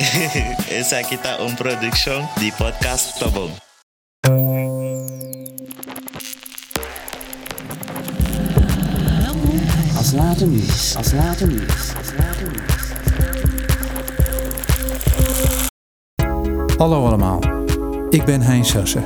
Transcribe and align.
Esa 0.80 1.02
kita 1.02 1.36
un 1.44 1.54
production 1.54 2.24
di 2.38 2.52
podcast 2.56 3.18
Tobong. 3.18 3.50
Als 9.96 10.12
later 10.12 10.46
nieuws. 10.46 10.96
Als 10.96 11.12
later 11.12 11.46
nieuws. 11.48 11.94
Als 11.96 12.12
later 12.18 12.48
nieuws. 12.48 12.92
Hallo 16.76 17.06
allemaal, 17.06 17.40
ik 18.10 18.24
ben 18.24 18.40
Hein 18.40 18.64
Sassen. 18.64 19.04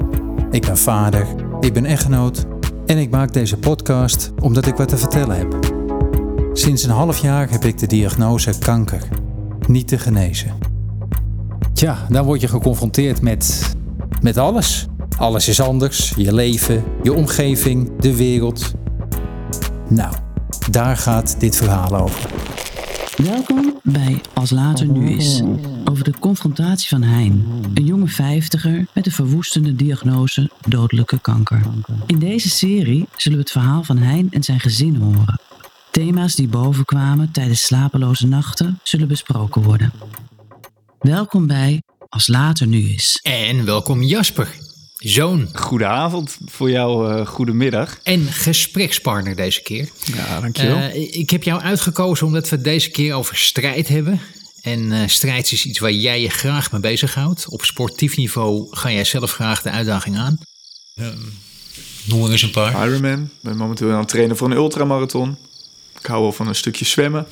Ik 0.50 0.66
ben 0.66 0.78
vader, 0.78 1.26
ik 1.60 1.72
ben 1.72 1.84
echtgenoot 1.84 2.44
en 2.86 2.98
ik 2.98 3.10
maak 3.10 3.32
deze 3.32 3.56
podcast 3.56 4.32
omdat 4.40 4.66
ik 4.66 4.74
wat 4.74 4.88
te 4.88 4.96
vertellen 4.96 5.36
heb. 5.36 5.58
Sinds 6.52 6.82
een 6.82 6.90
half 6.90 7.18
jaar 7.18 7.50
heb 7.50 7.64
ik 7.64 7.78
de 7.78 7.86
diagnose 7.86 8.58
kanker, 8.58 9.02
niet 9.66 9.88
te 9.88 9.98
genezen. 9.98 10.63
Tja, 11.74 12.06
dan 12.08 12.24
word 12.24 12.40
je 12.40 12.48
geconfronteerd 12.48 13.20
met, 13.22 13.74
met 14.20 14.36
alles. 14.36 14.86
Alles 15.18 15.48
is 15.48 15.60
anders, 15.60 16.12
je 16.16 16.34
leven, 16.34 16.84
je 17.02 17.12
omgeving, 17.12 17.96
de 17.98 18.16
wereld. 18.16 18.74
Nou, 19.88 20.14
daar 20.70 20.96
gaat 20.96 21.40
dit 21.40 21.56
verhaal 21.56 21.96
over. 21.96 22.30
Welkom 23.16 23.80
bij 23.82 24.20
Als 24.34 24.50
Later 24.50 24.86
Nu 24.86 25.10
Is. 25.10 25.42
Over 25.84 26.04
de 26.04 26.18
confrontatie 26.18 26.88
van 26.88 27.02
Hein, 27.02 27.46
een 27.74 27.84
jonge 27.84 28.08
vijftiger 28.08 28.86
met 28.92 29.06
een 29.06 29.12
verwoestende 29.12 29.76
diagnose 29.76 30.50
dodelijke 30.68 31.18
kanker. 31.18 31.60
In 32.06 32.18
deze 32.18 32.48
serie 32.48 33.06
zullen 33.16 33.38
we 33.38 33.44
het 33.44 33.52
verhaal 33.52 33.82
van 33.82 33.98
Hein 33.98 34.28
en 34.30 34.42
zijn 34.42 34.60
gezin 34.60 34.96
horen. 34.96 35.40
Thema's 35.90 36.34
die 36.34 36.48
bovenkwamen 36.48 37.30
tijdens 37.30 37.62
slapeloze 37.62 38.26
nachten 38.26 38.78
zullen 38.82 39.08
besproken 39.08 39.62
worden. 39.62 39.92
Welkom 41.04 41.46
bij 41.46 41.82
Als 42.08 42.26
Later 42.26 42.66
Nu 42.66 42.88
Is. 42.88 43.20
En 43.22 43.64
welkom 43.64 44.02
Jasper, 44.02 44.54
zoon 44.96 45.48
Goedenavond 45.52 46.38
voor 46.44 46.70
jou, 46.70 47.14
uh, 47.14 47.26
goedemiddag. 47.26 47.98
en 48.02 48.26
gesprekspartner 48.26 49.36
deze 49.36 49.62
keer. 49.62 49.88
Ja, 50.14 50.40
dankjewel. 50.40 50.76
Eh, 50.76 51.14
ik 51.14 51.30
heb 51.30 51.42
jou 51.42 51.60
uitgekozen 51.60 52.26
omdat 52.26 52.48
we 52.48 52.54
het 52.54 52.64
deze 52.64 52.90
keer 52.90 53.14
over 53.14 53.36
strijd 53.36 53.88
hebben. 53.88 54.20
En 54.62 54.92
eh, 54.92 55.08
strijd 55.08 55.52
is 55.52 55.66
iets 55.66 55.78
waar 55.78 55.92
jij 55.92 56.20
je 56.20 56.30
graag 56.30 56.72
mee 56.72 56.80
bezighoudt. 56.80 57.48
Op 57.48 57.64
sportief 57.64 58.16
niveau 58.16 58.66
ga 58.70 58.92
jij 58.92 59.04
zelf 59.04 59.32
graag 59.32 59.62
de 59.62 59.70
uitdaging 59.70 60.18
aan. 60.18 60.38
Ehm, 60.94 61.18
noem 62.04 62.24
er 62.24 62.30
eens 62.30 62.42
een 62.42 62.50
paar. 62.50 62.86
Ironman. 62.88 63.22
Ik 63.22 63.28
ben 63.40 63.56
momenteel 63.56 63.90
aan 63.90 63.98
het 63.98 64.08
trainen 64.08 64.36
voor 64.36 64.50
een 64.50 64.56
ultramarathon. 64.56 65.36
Ik 66.04 66.10
hou 66.10 66.22
wel 66.22 66.32
van 66.32 66.48
een 66.48 66.54
stukje 66.54 66.84
zwemmen. 66.84 67.26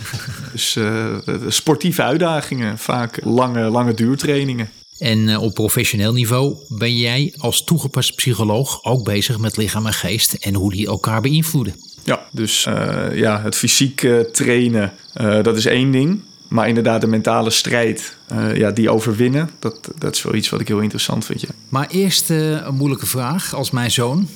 dus 0.52 0.76
eh, 0.76 1.16
sportieve 1.48 2.02
uitdagingen, 2.02 2.78
vaak 2.78 3.24
lange, 3.24 3.60
lange 3.60 3.94
duurtrainingen. 3.94 4.70
En 4.98 5.28
eh, 5.28 5.42
op 5.42 5.54
professioneel 5.54 6.12
niveau 6.12 6.56
ben 6.68 6.96
jij 6.96 7.34
als 7.38 7.64
toegepast 7.64 8.14
psycholoog 8.14 8.84
ook 8.84 9.04
bezig 9.04 9.38
met 9.38 9.56
lichaam 9.56 9.86
en 9.86 9.92
geest 9.92 10.32
en 10.32 10.54
hoe 10.54 10.72
die 10.72 10.86
elkaar 10.86 11.20
beïnvloeden. 11.20 11.74
Ja, 12.04 12.26
dus 12.32 12.66
eh, 12.66 13.06
ja, 13.12 13.40
het 13.42 13.54
fysiek 13.54 14.08
trainen, 14.32 14.92
eh, 15.12 15.42
dat 15.42 15.56
is 15.56 15.66
één 15.66 15.90
ding. 15.90 16.22
Maar 16.54 16.68
inderdaad, 16.68 17.00
de 17.00 17.06
mentale 17.06 17.50
strijd, 17.50 18.16
eh, 18.26 18.56
ja, 18.56 18.70
die 18.70 18.90
overwinnen, 18.90 19.50
dat, 19.58 19.90
dat 19.98 20.14
is 20.14 20.22
wel 20.22 20.34
iets 20.34 20.48
wat 20.48 20.60
ik 20.60 20.68
heel 20.68 20.78
interessant 20.78 21.24
vind. 21.24 21.40
Ja. 21.40 21.48
Maar 21.68 21.88
eerst 21.90 22.30
eh, 22.30 22.50
een 22.50 22.74
moeilijke 22.74 23.06
vraag 23.06 23.54
als 23.54 23.70
mijn 23.70 23.90
zoon. 23.90 24.28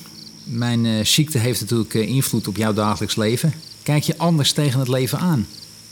Mijn 0.51 0.87
eh, 0.87 1.05
ziekte 1.05 1.39
heeft 1.39 1.61
natuurlijk 1.61 1.95
eh, 1.95 2.09
invloed 2.09 2.49
op 2.49 2.57
jouw 2.57 2.73
dagelijks 2.73 3.17
leven. 3.17 3.53
Kijk 3.83 4.03
je 4.03 4.15
anders 4.17 4.53
tegen 4.53 4.79
het 4.79 4.89
leven 4.89 5.19
aan? 5.19 5.47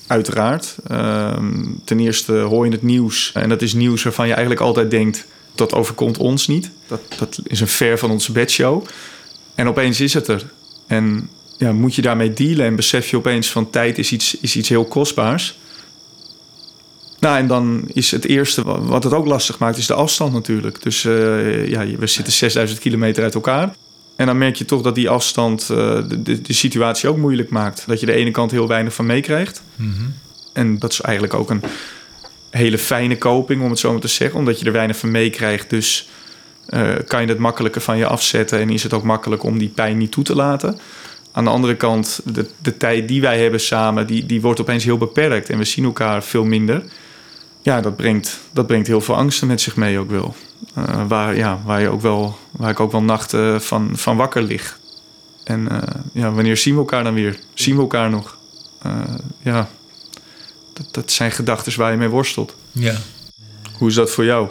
Uiteraard. 0.07 0.77
Ehm, 0.87 1.65
ten 1.85 2.01
eerste 2.01 2.33
hoor 2.33 2.67
je 2.67 2.73
het 2.73 2.83
nieuws. 2.83 3.31
En 3.35 3.49
dat 3.49 3.63
is 3.63 3.75
nieuws 3.75 4.03
waarvan 4.03 4.27
je 4.27 4.33
eigenlijk 4.33 4.63
altijd 4.63 4.91
denkt... 4.91 5.27
dat 5.55 5.75
overkomt 5.75 6.19
ons 6.19 6.47
niet. 6.47 6.71
Dat, 6.87 7.01
dat 7.19 7.41
is 7.43 7.61
een 7.61 7.69
ver 7.69 7.99
van 7.99 8.11
onze 8.11 8.33
bedshow. 8.33 8.85
En 9.55 9.69
opeens 9.69 10.01
is 10.01 10.15
het 10.15 10.29
er. 10.29 10.45
En 10.87 11.31
ja, 11.59 11.73
moet 11.73 11.95
je 11.95 12.03
daarmee 12.03 12.33
dealen 12.33 12.67
en 12.67 12.77
besef 12.77 13.11
je 13.11 13.17
opeens 13.17 13.51
van... 13.51 13.71
tijd 13.71 13.99
is 13.99 14.13
iets, 14.13 14.37
is 14.41 14.57
iets 14.57 14.69
heel 14.69 14.85
kostbaars. 14.85 15.59
Nou, 17.21 17.39
en 17.39 17.47
dan 17.47 17.89
is 17.93 18.11
het 18.11 18.25
eerste 18.25 18.63
wa- 18.63 18.81
wat 18.81 19.05
het 19.05 19.13
ook 19.13 19.27
lastig 19.27 19.59
maakt... 19.59 19.79
is 19.79 19.87
de 19.87 19.95
afstand 19.95 20.33
natuurlijk. 20.33 20.83
Dus 20.83 21.05
eh, 21.05 21.69
ja, 21.69 21.87
we 21.87 22.07
zitten 22.07 22.33
6000 22.33 22.79
kilometer 22.79 23.23
uit 23.23 23.35
elkaar... 23.35 23.75
En 24.17 24.27
dan 24.27 24.39
merk 24.39 24.57
je 24.57 24.65
toch 24.65 24.83
dat 24.83 24.95
die 24.95 25.09
afstand 25.09 25.63
eh, 25.63 25.77
de, 26.09 26.23
de, 26.23 26.41
de 26.41 26.53
situatie 26.53 27.09
ook 27.09 27.17
moeilijk 27.17 27.51
maakt. 27.51 27.85
Dat 27.87 28.01
je 28.01 28.07
de 28.07 28.13
ene 28.13 28.31
kant 28.31 28.51
heel 28.51 28.69
weinig 28.69 28.95
van 28.95 29.07
meekrijgt. 29.07 29.63
En 30.53 30.79
dat 30.79 30.93
is 30.93 31.01
eigenlijk 31.01 31.35
ook 31.35 31.51
een 31.51 31.63
hele 32.51 32.79
fijne 32.79 33.19
koping, 33.19 33.63
om 33.63 33.71
het 33.71 33.79
zo 33.79 33.93
maar 33.93 34.01
te 34.01 34.09
zeggen. 34.09 34.39
Omdat 34.39 34.61
je 34.61 34.67
er 34.67 34.73
weinig 34.73 34.97
van 34.97 35.11
meekrijgt. 35.11 35.71
Dus 35.71 36.09
eh, 36.67 36.95
kan 37.07 37.23
je 37.23 37.29
het 37.29 37.39
makkelijker 37.39 37.81
van 37.81 37.99
je 37.99 38.07
afzetten. 38.07 38.61
En 38.61 38.71
is 38.71 38.83
het 38.83 38.93
ook 38.93 39.03
makkelijk 39.03 39.43
om 39.43 39.59
die 39.59 39.69
pijn 39.69 39.99
niet 39.99 40.13
toe 40.13 40.25
te 40.25 40.35
laten. 40.35 40.79
Aan 41.33 41.45
de 41.45 41.51
andere 41.51 41.77
kant, 41.77 42.21
de, 42.25 42.47
de 42.63 42.77
tijd 42.77 43.09
die 43.09 43.21
wij 43.21 43.41
hebben 43.41 43.61
samen, 43.61 44.07
die, 44.07 44.27
die 44.27 44.41
wordt 44.41 44.61
opeens 44.61 44.85
heel 44.85 44.99
beperkt. 44.99 45.51
En 45.51 45.59
we 45.59 45.65
zien 45.65 45.85
elkaar 45.85 46.23
veel 46.23 46.45
minder. 46.45 46.83
Ja, 47.67 47.81
dat 47.81 47.97
brengt, 47.97 48.41
dat 48.53 48.67
brengt 48.67 48.87
heel 48.87 49.01
veel 49.01 49.17
angsten 49.17 49.47
met 49.47 49.61
zich 49.61 49.77
mee 49.77 49.99
ook 49.99 50.11
wel. 50.11 50.35
Eh, 50.75 51.07
waar, 51.09 51.37
ja, 51.37 51.61
waar, 51.65 51.81
je 51.81 51.89
ook 51.89 52.01
wel, 52.01 52.39
waar 52.51 52.71
ik 52.71 52.81
ook 52.81 52.93
wel 52.93 53.03
nachten 53.03 53.63
van, 53.63 53.91
van 53.95 54.17
wakker 54.17 54.43
lig. 54.43 54.79
En 55.45 55.69
eh, 55.71 56.01
ja, 56.13 56.31
wanneer 56.31 56.57
zien 56.57 56.75
we 56.75 56.81
elkaar 56.81 57.05
dan 57.05 57.15
weer? 57.15 57.39
Zien 57.55 57.75
we 57.75 57.81
elkaar 57.81 58.11
nog? 58.11 58.37
Eh, 58.83 58.93
ja, 59.43 59.69
dat, 60.73 60.87
dat 60.91 61.13
zijn 61.13 61.33
gedachten 61.33 61.79
waar 61.79 61.91
je 61.91 61.97
mee 61.97 62.09
worstelt. 62.09 62.55
Ja. 62.73 62.95
Hoe 63.79 63.89
is 63.89 63.95
dat 63.95 64.11
voor 64.11 64.25
jou? 64.25 64.49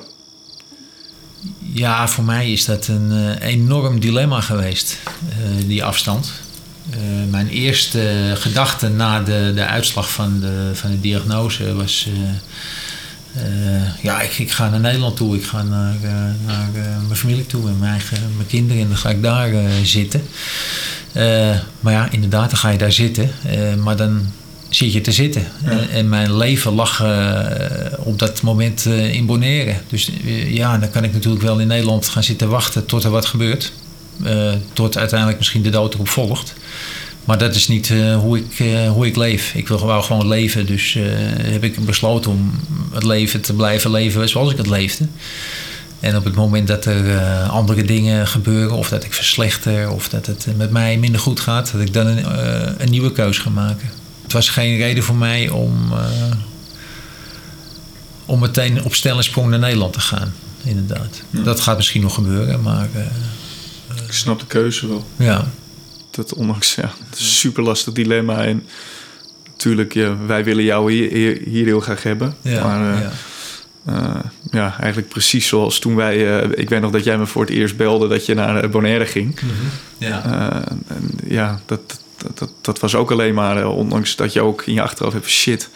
Ja, 1.59 2.07
voor 2.07 2.23
mij 2.23 2.51
is 2.51 2.65
dat 2.65 2.87
een 2.87 3.37
enorm 3.37 3.99
dilemma 3.99 4.41
geweest, 4.41 4.97
die 5.65 5.83
afstand. 5.83 6.31
Mijn 7.29 7.47
eerste 7.47 8.33
gedachte 8.35 8.89
na 8.89 9.21
de, 9.21 9.51
de 9.55 9.65
uitslag 9.65 10.11
van 10.11 10.39
de, 10.39 10.71
van 10.73 10.91
de 10.91 10.99
diagnose 10.99 11.75
was... 11.75 12.07
eh, 13.35 14.03
ja, 14.03 14.21
ik, 14.21 14.37
ik 14.37 14.51
ga 14.51 14.69
naar 14.69 14.79
Nederland 14.79 15.15
toe. 15.15 15.35
Ik 15.35 15.43
ga 15.43 15.63
naar, 15.63 15.95
eh, 16.01 16.11
naar 16.45 16.69
eh, 16.73 16.81
mijn 17.05 17.15
familie 17.15 17.45
toe 17.45 17.67
en 17.67 17.79
mijn, 17.79 17.91
eigen, 17.91 18.17
mijn 18.35 18.47
kinderen. 18.47 18.81
En 18.81 18.87
dan 18.87 18.97
ga 18.97 19.09
ik 19.09 19.23
daar 19.23 19.51
zitten. 19.83 20.21
Maar 21.79 21.93
ja, 21.93 22.11
inderdaad, 22.11 22.49
dan 22.49 22.59
ga 22.59 22.69
je 22.69 22.77
daar 22.77 22.91
zitten. 22.91 23.31
Maar 23.83 23.95
dan 23.95 24.31
zit 24.69 24.93
je 24.93 25.01
te 25.01 25.11
zitten. 25.11 25.47
En, 25.63 25.89
en 25.89 26.09
mijn 26.09 26.37
leven 26.37 26.73
lag 26.73 27.03
op 27.97 28.19
dat 28.19 28.41
moment 28.41 28.85
in 28.85 29.25
Bonaire. 29.25 29.75
Dus 29.89 30.09
ja, 30.47 30.77
dan 30.77 30.89
kan 30.89 31.03
ik 31.03 31.13
natuurlijk 31.13 31.43
wel 31.43 31.59
in 31.59 31.67
Nederland 31.67 32.07
gaan 32.07 32.23
zitten 32.23 32.49
wachten 32.49 32.85
tot 32.85 33.03
er 33.03 33.09
wat 33.09 33.25
gebeurt. 33.25 33.71
Tot 34.73 34.97
uiteindelijk 34.97 35.37
misschien 35.37 35.61
de 35.61 35.69
dood 35.69 35.93
erop 35.93 36.09
volgt. 36.09 36.53
Maar 37.25 37.37
dat 37.37 37.55
is 37.55 37.67
niet 37.67 37.89
eh, 37.89 38.17
hoe, 38.17 38.37
ik, 38.37 38.59
eh, 38.59 38.89
hoe 38.91 39.05
ik 39.05 39.15
leef. 39.15 39.53
Ik 39.53 39.67
wil 39.67 39.85
wou 39.85 40.03
gewoon 40.03 40.27
leven. 40.27 40.65
Dus 40.65 40.95
eh, 40.95 41.03
heb 41.51 41.63
ik 41.63 41.85
besloten 41.85 42.31
om 42.31 42.51
het 42.93 43.03
leven 43.03 43.41
te 43.41 43.53
blijven 43.53 43.91
leven 43.91 44.29
zoals 44.29 44.51
ik 44.51 44.57
het 44.57 44.67
leefde. 44.67 45.07
En 45.99 46.15
op 46.17 46.23
het 46.23 46.35
moment 46.35 46.67
dat 46.67 46.85
er 46.85 47.19
andere 47.47 47.83
dingen 47.83 48.27
gebeuren, 48.27 48.77
of 48.77 48.89
dat 48.89 49.03
ik 49.03 49.13
verslechter, 49.13 49.89
of 49.89 50.09
dat 50.09 50.25
het 50.25 50.47
met 50.57 50.71
mij 50.71 50.97
minder 50.97 51.21
goed 51.21 51.39
gaat, 51.39 51.71
dat 51.71 51.81
ik 51.81 51.93
dan 51.93 52.07
een, 52.07 52.25
een 52.81 52.89
nieuwe 52.89 53.11
keus 53.11 53.37
ga 53.37 53.49
maken. 53.49 53.89
Het 54.23 54.33
was 54.33 54.49
geen 54.49 54.77
reden 54.77 55.03
voor 55.03 55.15
mij 55.15 55.49
om, 55.49 55.93
om 58.25 58.39
meteen 58.39 58.83
op 58.83 58.95
stel 58.95 59.17
en 59.17 59.23
sprong 59.23 59.49
naar 59.49 59.59
Nederland 59.59 59.93
te 59.93 59.99
gaan. 59.99 60.33
Inderdaad. 60.63 61.21
Dat 61.29 61.59
gaat 61.59 61.77
misschien 61.77 62.01
nog 62.01 62.13
gebeuren, 62.13 62.61
maar 62.61 62.87
Ik 64.07 64.13
snap 64.13 64.39
de 64.39 64.45
keuze 64.45 64.87
wel. 64.87 65.05
ja. 65.17 65.45
Dat 66.15 66.33
ondanks, 66.33 66.75
ja, 66.75 66.91
het 67.09 67.19
is 67.19 67.25
een 67.25 67.25
super 67.33 67.63
lastig 67.63 67.93
dilemma. 67.93 68.43
En 68.45 68.65
natuurlijk, 69.51 69.93
ja, 69.93 70.17
wij 70.25 70.43
willen 70.43 70.63
jou 70.63 70.91
hier, 70.91 71.11
hier, 71.11 71.41
hier 71.45 71.65
heel 71.65 71.79
graag 71.79 72.03
hebben. 72.03 72.35
Ja, 72.41 72.63
maar 72.67 72.93
eh, 72.95 73.01
ja. 73.01 73.11
eh, 73.85 74.23
ja, 74.51 74.75
eigenlijk 74.79 75.09
precies 75.09 75.47
zoals 75.47 75.79
toen 75.79 75.95
wij... 75.95 76.39
eh, 76.41 76.49
ik 76.55 76.69
weet 76.69 76.81
nog 76.81 76.91
dat 76.91 77.03
jij 77.03 77.17
me 77.17 77.25
voor 77.25 77.41
het 77.41 77.51
eerst 77.51 77.77
belde 77.77 78.07
dat 78.07 78.25
je 78.25 78.33
naar 78.33 78.69
Bonaire 78.69 79.05
ging. 79.05 79.39
ja. 79.97 80.23
Eh, 80.25 80.71
en 80.87 81.09
ja, 81.27 81.59
dat, 81.65 81.99
dat, 82.17 82.37
dat, 82.37 82.49
dat 82.61 82.79
was 82.79 82.95
ook 82.95 83.11
alleen 83.11 83.33
maar, 83.33 83.67
ondanks 83.67 84.15
dat 84.15 84.33
je 84.33 84.41
ook 84.41 84.61
in 84.65 84.73
je 84.73 84.81
achterhoofd 84.81 85.15
hebt... 85.15 85.27
shit, 85.29 85.69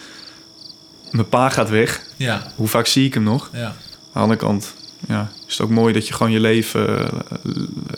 mijn 1.10 1.28
pa 1.28 1.48
gaat 1.48 1.70
weg. 1.70 2.00
ja, 2.16 2.52
Hoe 2.56 2.68
vaak 2.68 2.86
zie 2.86 3.06
ik 3.06 3.14
hem 3.14 3.22
nog? 3.22 3.50
ja. 3.52 3.64
Aan 3.64 3.74
de 4.12 4.18
andere 4.20 4.38
kant 4.40 4.74
ja, 5.08 5.30
is 5.46 5.52
het 5.52 5.60
ook 5.66 5.70
mooi 5.72 5.92
dat 5.92 6.06
je 6.08 6.14
gewoon 6.14 6.32
je 6.32 6.40
leven, 6.40 6.98
eh, 6.98 7.06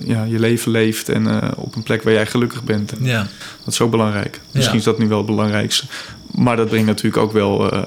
ja, 0.05 0.25
je 0.25 0.39
leven 0.39 0.71
leeft... 0.73 1.09
en 1.09 1.27
eh, 1.43 1.49
op 1.57 1.77
een 1.77 1.83
plek 1.83 2.03
waar 2.03 2.13
jij 2.13 2.27
gelukkig 2.27 2.63
bent. 2.65 2.93
En 2.93 3.05
ja. 3.05 3.27
dat 3.65 3.73
is 3.75 3.81
ook 3.81 3.91
belangrijk. 3.91 4.41
Misschien 4.51 4.75
Ja. 4.75 4.81
is 4.81 4.85
dat 4.85 4.99
nu 4.99 5.09
wel 5.09 5.17
het 5.17 5.27
belangrijkste. 5.27 5.85
Maar 6.31 6.57
dat 6.57 6.69
brengt 6.69 6.87
natuurlijk 6.87 7.23
ook 7.23 7.33
wel... 7.33 7.73
eh, 7.73 7.83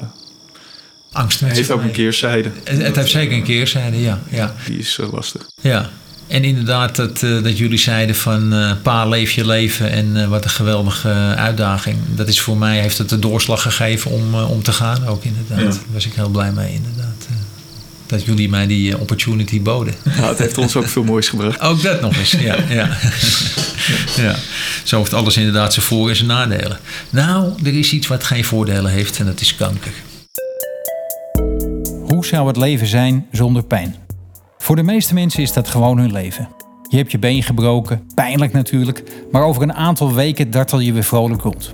Angst 1.11 1.41
met 1.41 1.51
heeft 1.51 1.71
ook 1.71 1.81
een 1.81 1.91
keerzijde. 1.91 2.51
Het, 2.63 2.81
het 2.81 2.95
heeft 2.95 3.11
zeker 3.11 3.37
een 3.37 3.43
keerzijde, 3.43 4.01
ja. 4.01 4.19
ja. 4.29 4.55
Die 4.65 4.77
is 4.77 4.99
lastig. 5.11 5.41
Ja, 5.61 5.89
En 6.27 6.43
inderdaad, 6.43 6.95
dat, 6.95 7.19
dat 7.19 7.57
jullie 7.57 7.77
zeiden 7.77 8.15
van 8.15 8.53
pa, 8.81 9.05
leef 9.05 9.31
je 9.31 9.45
leven 9.45 9.91
en 9.91 10.29
wat 10.29 10.43
een 10.43 10.49
geweldige 10.49 11.09
uitdaging. 11.37 11.97
Dat 12.15 12.27
is 12.27 12.41
voor 12.41 12.57
mij, 12.57 12.79
heeft 12.79 12.97
het 12.97 13.09
de 13.09 13.19
doorslag 13.19 13.61
gegeven 13.61 14.11
om, 14.11 14.35
om 14.35 14.63
te 14.63 14.71
gaan 14.71 15.07
ook 15.07 15.23
inderdaad. 15.23 15.59
Ja. 15.59 15.65
Daar 15.65 15.93
was 15.93 16.05
ik 16.05 16.13
heel 16.13 16.29
blij 16.29 16.51
mee 16.51 16.73
inderdaad. 16.73 17.04
Dat 18.05 18.23
jullie 18.23 18.49
mij 18.49 18.67
die 18.67 18.93
eh, 18.93 19.01
opportunity 19.01 19.61
boden. 19.61 19.93
Ja, 20.03 20.27
het 20.27 20.37
heeft 20.37 20.57
ons 20.57 20.75
ook 20.75 20.87
veel 20.87 21.03
moois 21.03 21.29
gebracht. 21.29 21.59
Ook 21.61 21.81
dat 21.81 22.01
nog 22.01 22.17
eens, 22.17 22.31
ja. 22.31 22.55
ja. 22.69 22.89
ja. 24.23 24.35
Zo 24.83 24.97
heeft 24.97 25.13
alles 25.13 25.37
inderdaad 25.37 25.73
zijn 25.73 25.85
voor- 25.85 26.09
en 26.09 26.15
zijn 26.15 26.27
nadelen. 26.27 26.79
Nou, 27.09 27.53
er 27.63 27.77
is 27.77 27.91
iets 27.91 28.07
wat 28.07 28.23
geen 28.23 28.45
voordelen 28.45 28.91
heeft 28.91 29.19
en 29.19 29.25
dat 29.25 29.41
is 29.41 29.55
kanker. 29.55 29.91
Hoe 32.07 32.25
zou 32.25 32.47
het 32.47 32.57
leven 32.57 32.87
zijn 32.87 33.25
zonder 33.31 33.63
pijn? 33.63 33.95
Voor 34.57 34.75
de 34.75 34.83
meeste 34.83 35.13
mensen 35.13 35.41
is 35.41 35.53
dat 35.53 35.69
gewoon 35.69 35.97
hun 35.97 36.11
leven. 36.11 36.47
Je 36.89 36.97
hebt 36.97 37.11
je 37.11 37.19
been 37.19 37.43
gebroken, 37.43 38.07
pijnlijk 38.15 38.53
natuurlijk, 38.53 39.03
maar 39.31 39.43
over 39.43 39.61
een 39.61 39.73
aantal 39.73 40.13
weken 40.13 40.51
dartel 40.51 40.79
je 40.79 40.93
weer 40.93 41.03
vrolijk 41.03 41.41
rond. 41.41 41.73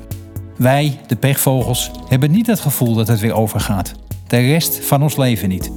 Wij, 0.58 1.00
de 1.08 1.16
pechvogels, 1.16 1.92
hebben 2.08 2.32
niet 2.32 2.48
het 2.48 2.60
gevoel 2.60 2.96
dat 2.96 3.08
het 3.08 3.20
weer 3.20 3.34
overgaat. 3.34 3.94
De 4.28 4.38
rest 4.38 4.80
van 4.86 5.02
ons 5.02 5.18
leven 5.18 5.50
niet. 5.50 5.72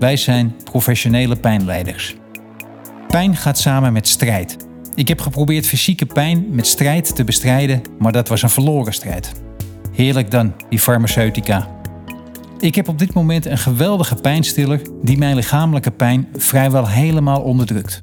Wij 0.00 0.16
zijn 0.16 0.54
professionele 0.64 1.36
pijnleiders. 1.36 2.16
Pijn 3.08 3.36
gaat 3.36 3.58
samen 3.58 3.92
met 3.92 4.08
strijd. 4.08 4.56
Ik 4.94 5.08
heb 5.08 5.20
geprobeerd 5.20 5.66
fysieke 5.66 6.06
pijn 6.06 6.46
met 6.50 6.66
strijd 6.66 7.16
te 7.16 7.24
bestrijden, 7.24 7.82
maar 7.98 8.12
dat 8.12 8.28
was 8.28 8.42
een 8.42 8.50
verloren 8.50 8.92
strijd. 8.92 9.32
Heerlijk 9.92 10.30
dan, 10.30 10.52
die 10.68 10.78
farmaceutica. 10.78 11.68
Ik 12.58 12.74
heb 12.74 12.88
op 12.88 12.98
dit 12.98 13.14
moment 13.14 13.46
een 13.46 13.58
geweldige 13.58 14.14
pijnstiller 14.14 14.80
die 15.02 15.18
mijn 15.18 15.34
lichamelijke 15.34 15.90
pijn 15.90 16.28
vrijwel 16.36 16.88
helemaal 16.88 17.40
onderdrukt. 17.40 18.02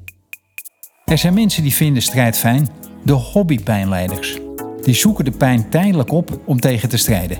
Er 1.04 1.18
zijn 1.18 1.34
mensen 1.34 1.62
die 1.62 1.74
vinden 1.74 2.02
strijd 2.02 2.38
fijn, 2.38 2.68
de 3.04 3.12
hobbypijnleiders. 3.12 4.38
Die 4.82 4.94
zoeken 4.94 5.24
de 5.24 5.30
pijn 5.30 5.68
tijdelijk 5.70 6.12
op 6.12 6.40
om 6.44 6.60
tegen 6.60 6.88
te 6.88 6.96
strijden. 6.96 7.38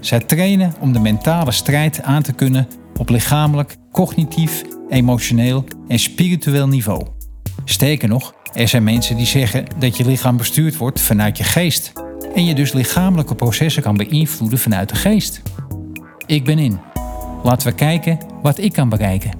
Zij 0.00 0.20
trainen 0.20 0.74
om 0.80 0.92
de 0.92 1.00
mentale 1.00 1.52
strijd 1.52 2.02
aan 2.02 2.22
te 2.22 2.32
kunnen 2.32 2.68
op 2.98 3.08
lichamelijk, 3.08 3.76
cognitief, 3.92 4.62
emotioneel 4.88 5.64
en 5.88 5.98
spiritueel 5.98 6.68
niveau. 6.68 7.06
Sterker 7.64 8.08
nog, 8.08 8.34
er 8.52 8.68
zijn 8.68 8.84
mensen 8.84 9.16
die 9.16 9.26
zeggen 9.26 9.64
dat 9.78 9.96
je 9.96 10.04
lichaam 10.04 10.36
bestuurd 10.36 10.76
wordt 10.76 11.00
vanuit 11.00 11.38
je 11.38 11.44
geest 11.44 11.92
en 12.34 12.44
je 12.44 12.54
dus 12.54 12.72
lichamelijke 12.72 13.34
processen 13.34 13.82
kan 13.82 13.96
beïnvloeden 13.96 14.58
vanuit 14.58 14.88
de 14.88 14.94
geest. 14.94 15.42
Ik 16.26 16.44
ben 16.44 16.58
in. 16.58 16.80
Laten 17.42 17.68
we 17.68 17.74
kijken 17.74 18.18
wat 18.42 18.58
ik 18.58 18.72
kan 18.72 18.88
bereiken. 18.88 19.30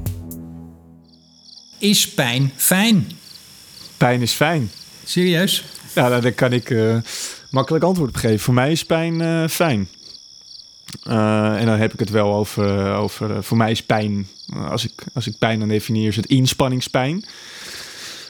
Is 1.78 2.08
pijn 2.08 2.52
fijn? 2.56 3.06
Pijn 3.96 4.22
is 4.22 4.32
fijn. 4.32 4.70
Serieus? 5.04 5.64
Ja, 5.94 6.08
nou, 6.08 6.22
daar 6.22 6.32
kan 6.32 6.52
ik 6.52 6.70
eh, 6.70 6.96
makkelijk 7.50 7.84
antwoord 7.84 8.08
op 8.08 8.16
geven. 8.16 8.40
Voor 8.40 8.54
mij 8.54 8.72
is 8.72 8.84
pijn 8.84 9.20
eh, 9.20 9.48
fijn. 9.48 9.88
Eh, 11.02 11.60
en 11.60 11.66
dan 11.66 11.78
heb 11.78 11.92
ik 11.92 11.98
het 11.98 12.10
wel 12.10 12.34
over, 12.34 12.94
over 12.94 13.36
eh, 13.36 13.42
voor 13.42 13.56
mij 13.56 13.70
is 13.70 13.82
pijn, 13.82 14.28
eh, 14.52 14.70
als, 14.70 14.84
ik, 14.84 15.04
als 15.14 15.26
ik 15.26 15.38
pijn 15.38 15.58
dan 15.58 15.68
definieer, 15.68 16.08
is 16.08 16.16
het 16.16 16.26
inspanningspijn. 16.26 17.24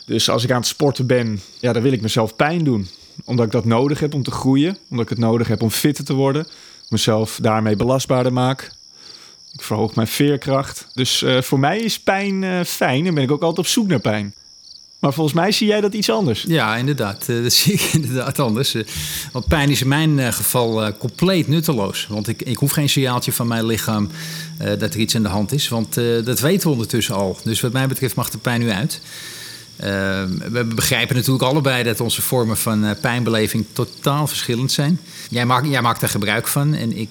Dus 0.06 0.28
als 0.28 0.44
ik 0.44 0.50
aan 0.50 0.56
het 0.56 0.66
sporten 0.66 1.06
ben, 1.06 1.40
ja, 1.60 1.72
dan 1.72 1.82
wil 1.82 1.92
ik 1.92 2.02
mezelf 2.02 2.36
pijn 2.36 2.64
doen. 2.64 2.88
Omdat 3.24 3.46
ik 3.46 3.52
dat 3.52 3.64
nodig 3.64 4.00
heb 4.00 4.14
om 4.14 4.22
te 4.22 4.30
groeien. 4.30 4.78
Omdat 4.88 5.04
ik 5.04 5.10
het 5.10 5.18
nodig 5.18 5.48
heb 5.48 5.62
om 5.62 5.70
fitter 5.70 6.04
te 6.04 6.14
worden. 6.14 6.46
Mezelf 6.88 7.38
daarmee 7.42 7.76
belastbaarder 7.76 8.32
maak. 8.32 8.70
Ik 9.52 9.62
verhoog 9.62 9.94
mijn 9.94 10.08
veerkracht. 10.08 10.86
Dus 10.94 11.24
voor 11.40 11.58
mij 11.58 11.78
is 11.78 12.00
pijn 12.00 12.64
fijn 12.66 13.06
en 13.06 13.14
ben 13.14 13.22
ik 13.22 13.30
ook 13.30 13.42
altijd 13.42 13.66
op 13.66 13.72
zoek 13.72 13.86
naar 13.86 14.00
pijn. 14.00 14.34
Maar 15.06 15.14
volgens 15.14 15.36
mij 15.36 15.52
zie 15.52 15.66
jij 15.66 15.80
dat 15.80 15.94
iets 15.94 16.10
anders. 16.10 16.44
Ja, 16.48 16.76
inderdaad. 16.76 17.28
Eh, 17.28 17.42
dat 17.42 17.52
zie 17.62 17.72
ik 17.72 17.80
inderdaad 17.80 18.38
anders. 18.38 18.74
Eh, 18.74 18.82
Want 19.32 19.48
pijn 19.48 19.70
is 19.70 19.80
in 19.80 19.88
mijn 19.88 20.18
eh, 20.18 20.32
geval 20.32 20.96
compleet 20.96 21.48
nutteloos. 21.48 22.06
Want 22.08 22.28
ik, 22.28 22.42
ik 22.42 22.56
hoef 22.56 22.70
geen 22.70 22.88
signaaltje 22.88 23.32
van 23.32 23.46
mijn 23.46 23.66
lichaam 23.66 24.08
dat 24.78 24.94
er 24.94 25.00
iets 25.00 25.16
aan 25.16 25.22
de 25.22 25.28
hand 25.28 25.52
is. 25.52 25.68
Want 25.68 25.94
dat 26.24 26.40
weten 26.40 26.66
we 26.66 26.72
ondertussen 26.72 27.14
al. 27.14 27.38
Dus 27.44 27.60
wat 27.60 27.72
mij 27.72 27.86
betreft 27.86 28.14
mag 28.14 28.30
de 28.30 28.38
pijn 28.38 28.60
nu 28.60 28.70
uit. 28.70 29.00
Eh, 29.76 29.88
we 30.50 30.64
begrijpen 30.74 31.16
natuurlijk 31.16 31.44
allebei 31.44 31.82
dat 31.82 32.00
onze 32.00 32.22
vormen 32.22 32.56
van 32.56 32.96
pijnbeleving 33.00 33.66
totaal 33.72 34.26
verschillend 34.26 34.72
zijn. 34.72 35.00
Jij 35.30 35.46
maakt, 35.46 35.68
jij 35.68 35.82
maakt 35.82 36.02
er 36.02 36.08
gebruik 36.08 36.46
van 36.46 36.74
en 36.74 36.96
ik, 36.96 37.08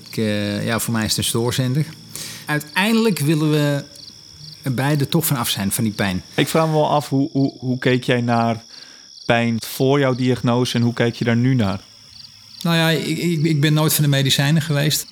ja, 0.63 0.80
voor 0.80 0.94
mij 0.94 1.03
is 1.03 1.09
het 1.09 1.18
een 1.18 1.24
stoorzender. 1.24 1.86
Uiteindelijk 2.45 3.19
willen 3.19 3.51
we 3.51 3.83
beide 4.73 5.07
toch 5.07 5.25
van 5.25 5.38
af 5.38 5.50
zijn 5.50 5.71
van 5.71 5.83
die 5.83 5.94
pijn. 5.94 6.21
Ik 6.35 6.47
vraag 6.47 6.65
me 6.65 6.71
wel 6.71 6.89
af, 6.89 7.09
hoe, 7.09 7.29
hoe, 7.31 7.53
hoe 7.59 7.79
keek 7.79 8.03
jij 8.03 8.21
naar 8.21 8.63
pijn 9.25 9.56
voor 9.65 10.00
jouw 10.00 10.15
diagnose 10.15 10.75
en 10.75 10.81
hoe 10.81 10.94
kijk 10.94 11.15
je 11.15 11.25
daar 11.25 11.35
nu 11.35 11.56
naar? 11.56 11.79
Nou 12.62 12.75
ja, 12.75 12.89
ik, 12.89 13.17
ik, 13.17 13.44
ik 13.44 13.62
ben 13.62 13.73
nooit 13.73 13.94
van 13.94 14.03
de 14.03 14.09
medicijnen 14.09 14.62
geweest. 14.62 15.07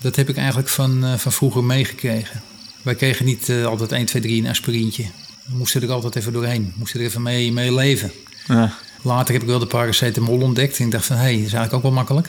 Dat 0.00 0.16
heb 0.16 0.28
ik 0.28 0.36
eigenlijk 0.36 0.68
van, 0.68 1.04
eh, 1.04 1.14
van 1.14 1.32
vroeger 1.32 1.64
meegekregen. 1.64 2.42
Wij 2.82 2.94
kregen 2.94 3.24
niet 3.24 3.48
eh, 3.48 3.64
altijd 3.64 3.92
1, 3.92 4.06
2, 4.06 4.22
3 4.22 4.42
een 4.42 4.48
aspirintje. 4.48 5.02
We 5.46 5.56
moesten 5.56 5.82
er 5.82 5.92
altijd 5.92 6.16
even 6.16 6.32
doorheen. 6.32 6.64
We 6.64 6.78
moesten 6.78 7.00
er 7.00 7.06
even 7.06 7.22
mee, 7.22 7.52
mee 7.52 7.74
leven. 7.74 8.12
Ja. 8.46 8.74
Later 9.02 9.32
heb 9.32 9.42
ik 9.42 9.48
wel 9.48 9.58
de 9.58 9.66
paracetamol 9.66 10.40
ontdekt. 10.40 10.78
En 10.78 10.84
ik 10.84 10.90
dacht 10.90 11.06
van, 11.06 11.16
hé, 11.16 11.22
hey, 11.22 11.36
dat 11.36 11.46
is 11.46 11.52
eigenlijk 11.52 11.74
ook 11.74 11.82
wel 11.82 11.92
makkelijk. 11.92 12.28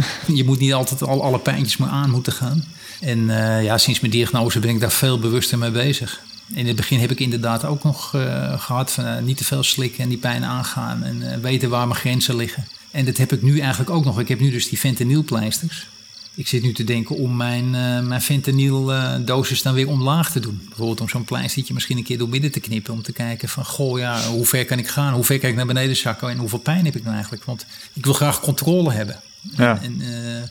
je 0.34 0.44
moet 0.44 0.58
niet 0.58 0.72
altijd 0.72 1.02
al 1.02 1.22
alle 1.22 1.38
pijntjes 1.38 1.76
maar 1.76 1.88
aan 1.88 2.10
moeten 2.10 2.32
gaan. 2.32 2.64
En 3.00 3.30
eh, 3.30 3.64
ja, 3.64 3.78
sinds 3.78 4.00
mijn 4.00 4.12
diagnose 4.12 4.58
ben 4.58 4.70
ik 4.70 4.80
daar 4.80 4.92
veel 4.92 5.18
bewuster 5.18 5.58
mee 5.58 5.70
bezig. 5.70 6.20
In 6.54 6.66
het 6.66 6.76
begin 6.76 6.98
heb 6.98 7.10
ik 7.10 7.20
inderdaad 7.20 7.64
ook 7.64 7.82
nog 7.82 8.14
eh, 8.14 8.60
gehad 8.60 8.92
van 8.92 9.04
eh, 9.04 9.22
niet 9.22 9.36
te 9.36 9.44
veel 9.44 9.62
slikken 9.62 10.02
en 10.02 10.08
die 10.08 10.18
pijn 10.18 10.44
aangaan. 10.44 11.02
En 11.02 11.40
weten 11.40 11.70
waar 11.70 11.86
mijn 11.86 12.00
grenzen 12.00 12.36
liggen. 12.36 12.66
En 12.90 13.04
dat 13.04 13.16
heb 13.16 13.32
ik 13.32 13.42
nu 13.42 13.58
eigenlijk 13.58 13.90
ook 13.90 14.04
nog. 14.04 14.20
Ik 14.20 14.28
heb 14.28 14.40
nu 14.40 14.50
dus 14.50 14.68
die 14.68 14.78
fentanylpleisters. 14.78 15.86
Ik 16.34 16.48
zit 16.48 16.62
nu 16.62 16.72
te 16.72 16.84
denken 16.84 17.16
om 17.16 17.36
mijn, 17.36 17.70
mijn 18.08 18.20
fentanyl-dosis 18.20 19.62
dan 19.62 19.74
weer 19.74 19.88
omlaag 19.88 20.30
te 20.30 20.40
doen. 20.40 20.62
Bijvoorbeeld 20.68 21.00
om 21.00 21.08
zo'n 21.08 21.24
pleistertje 21.24 21.74
misschien 21.74 21.96
een 21.96 22.04
keer 22.04 22.18
door 22.18 22.28
midden 22.28 22.50
te 22.50 22.60
knippen. 22.60 22.92
Om 22.92 23.02
te 23.02 23.12
kijken 23.12 23.48
van, 23.48 23.64
goh 23.64 23.98
ja, 23.98 24.22
hoe 24.22 24.46
ver 24.46 24.64
kan 24.64 24.78
ik 24.78 24.88
gaan? 24.88 25.12
Hoe 25.12 25.24
ver 25.24 25.38
kan 25.38 25.50
ik 25.50 25.56
naar 25.56 25.66
beneden 25.66 25.96
zakken? 25.96 26.28
En 26.28 26.38
hoeveel 26.38 26.58
pijn 26.58 26.84
heb 26.84 26.96
ik 26.96 27.02
nou 27.02 27.14
eigenlijk? 27.14 27.44
Want 27.44 27.66
ik 27.92 28.04
wil 28.04 28.14
graag 28.14 28.40
controle 28.40 28.92
hebben. 28.92 29.20
Ja. 29.56 29.78
En 29.82 30.00
eh, 30.00 30.42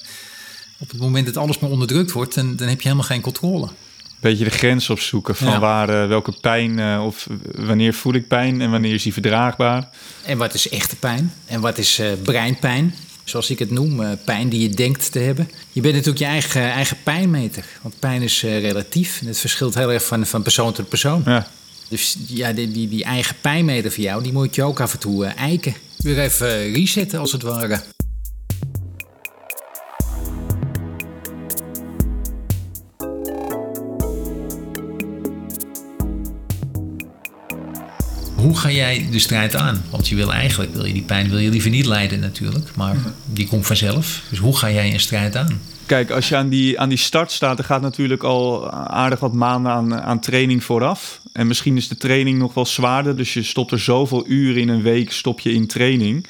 op 0.77 0.89
het 0.89 0.99
moment 0.99 1.25
dat 1.25 1.37
alles 1.37 1.59
maar 1.59 1.69
onderdrukt 1.69 2.11
wordt, 2.11 2.35
dan, 2.35 2.55
dan 2.55 2.67
heb 2.67 2.81
je 2.81 2.87
helemaal 2.87 3.07
geen 3.07 3.21
controle. 3.21 3.67
Beetje 4.19 4.43
de 4.43 4.49
grens 4.49 4.89
opzoeken 4.89 5.35
van 5.35 5.47
Ja. 5.47 5.59
waar, 5.59 5.89
eh, 5.89 6.07
welke 6.07 6.33
pijn 6.41 6.79
eh, 6.79 7.05
of 7.05 7.27
wanneer 7.55 7.93
voel 7.93 8.13
ik 8.13 8.27
pijn 8.27 8.61
en 8.61 8.71
wanneer 8.71 8.93
is 8.93 9.03
die 9.03 9.13
verdraagbaar. 9.13 9.89
En 10.25 10.37
wat 10.37 10.53
is 10.53 10.69
echte 10.69 10.95
pijn? 10.95 11.33
En 11.45 11.61
wat 11.61 11.77
is 11.77 12.01
breinpijn? 12.23 12.95
Zoals 13.23 13.49
ik 13.49 13.59
het 13.59 13.71
noem, 13.71 14.17
pijn 14.25 14.49
die 14.49 14.61
je 14.61 14.69
denkt 14.69 15.11
te 15.11 15.19
hebben. 15.19 15.49
Je 15.71 15.81
bent 15.81 15.93
natuurlijk 15.93 16.19
je 16.23 16.29
eigen, 16.29 16.61
eigen 16.71 16.97
pijnmeter. 17.03 17.65
Want 17.81 17.99
pijn 17.99 18.21
is 18.21 18.41
relatief. 18.41 19.21
En 19.21 19.27
het 19.27 19.39
verschilt 19.39 19.73
heel 19.75 19.91
erg 19.91 20.05
van, 20.05 20.25
van 20.25 20.41
persoon 20.41 20.73
tot 20.73 20.89
persoon. 20.89 21.21
Ja. 21.25 21.47
Dus 21.87 22.17
ja, 22.27 22.53
die, 22.53 22.71
die, 22.71 22.89
die 22.89 23.03
eigen 23.03 23.35
pijnmeter 23.41 23.91
voor 23.91 24.03
jou, 24.03 24.23
die 24.23 24.33
moet 24.33 24.55
je 24.55 24.63
ook 24.63 24.79
af 24.79 24.93
en 24.93 24.99
toe 24.99 25.25
eiken. 25.25 25.75
Weer 25.97 26.19
even 26.19 26.73
resetten 26.73 27.19
als 27.19 27.31
het 27.31 27.41
ware. 27.41 27.81
Ga 38.61 38.71
jij 38.71 39.07
de 39.11 39.19
strijd 39.19 39.55
aan? 39.55 39.83
Want 39.89 40.07
je 40.07 40.15
wil 40.15 40.33
eigenlijk, 40.33 40.73
wil 40.73 40.85
je 40.85 40.93
die 40.93 41.01
pijn 41.01 41.29
wil 41.29 41.37
je 41.37 41.49
liever 41.49 41.69
niet 41.69 41.85
lijden 41.85 42.19
natuurlijk. 42.19 42.75
Maar 42.75 42.95
die 43.25 43.47
komt 43.47 43.65
vanzelf. 43.65 44.21
Dus 44.29 44.39
hoe 44.39 44.57
ga 44.57 44.71
jij 44.71 44.93
een 44.93 44.99
strijd 44.99 45.35
aan? 45.35 45.61
Kijk, 45.85 46.11
als 46.11 46.29
je 46.29 46.35
aan 46.35 46.49
die, 46.49 46.79
aan 46.79 46.89
die 46.89 46.97
start 46.97 47.31
staat, 47.31 47.59
er 47.59 47.65
gaat 47.65 47.81
natuurlijk 47.81 48.23
al 48.23 48.71
aardig 48.71 49.19
wat 49.19 49.33
maanden 49.33 49.71
aan, 49.71 50.01
aan 50.01 50.19
training 50.19 50.63
vooraf. 50.63 51.21
En 51.33 51.47
misschien 51.47 51.77
is 51.77 51.87
de 51.87 51.97
training 51.97 52.37
nog 52.37 52.53
wel 52.53 52.65
zwaarder, 52.65 53.15
dus 53.15 53.33
je 53.33 53.43
stopt 53.43 53.71
er 53.71 53.79
zoveel 53.79 54.27
uren 54.27 54.61
in 54.61 54.69
een 54.69 54.81
week, 54.81 55.11
stop 55.11 55.39
je 55.39 55.53
in 55.53 55.67
training. 55.67 56.27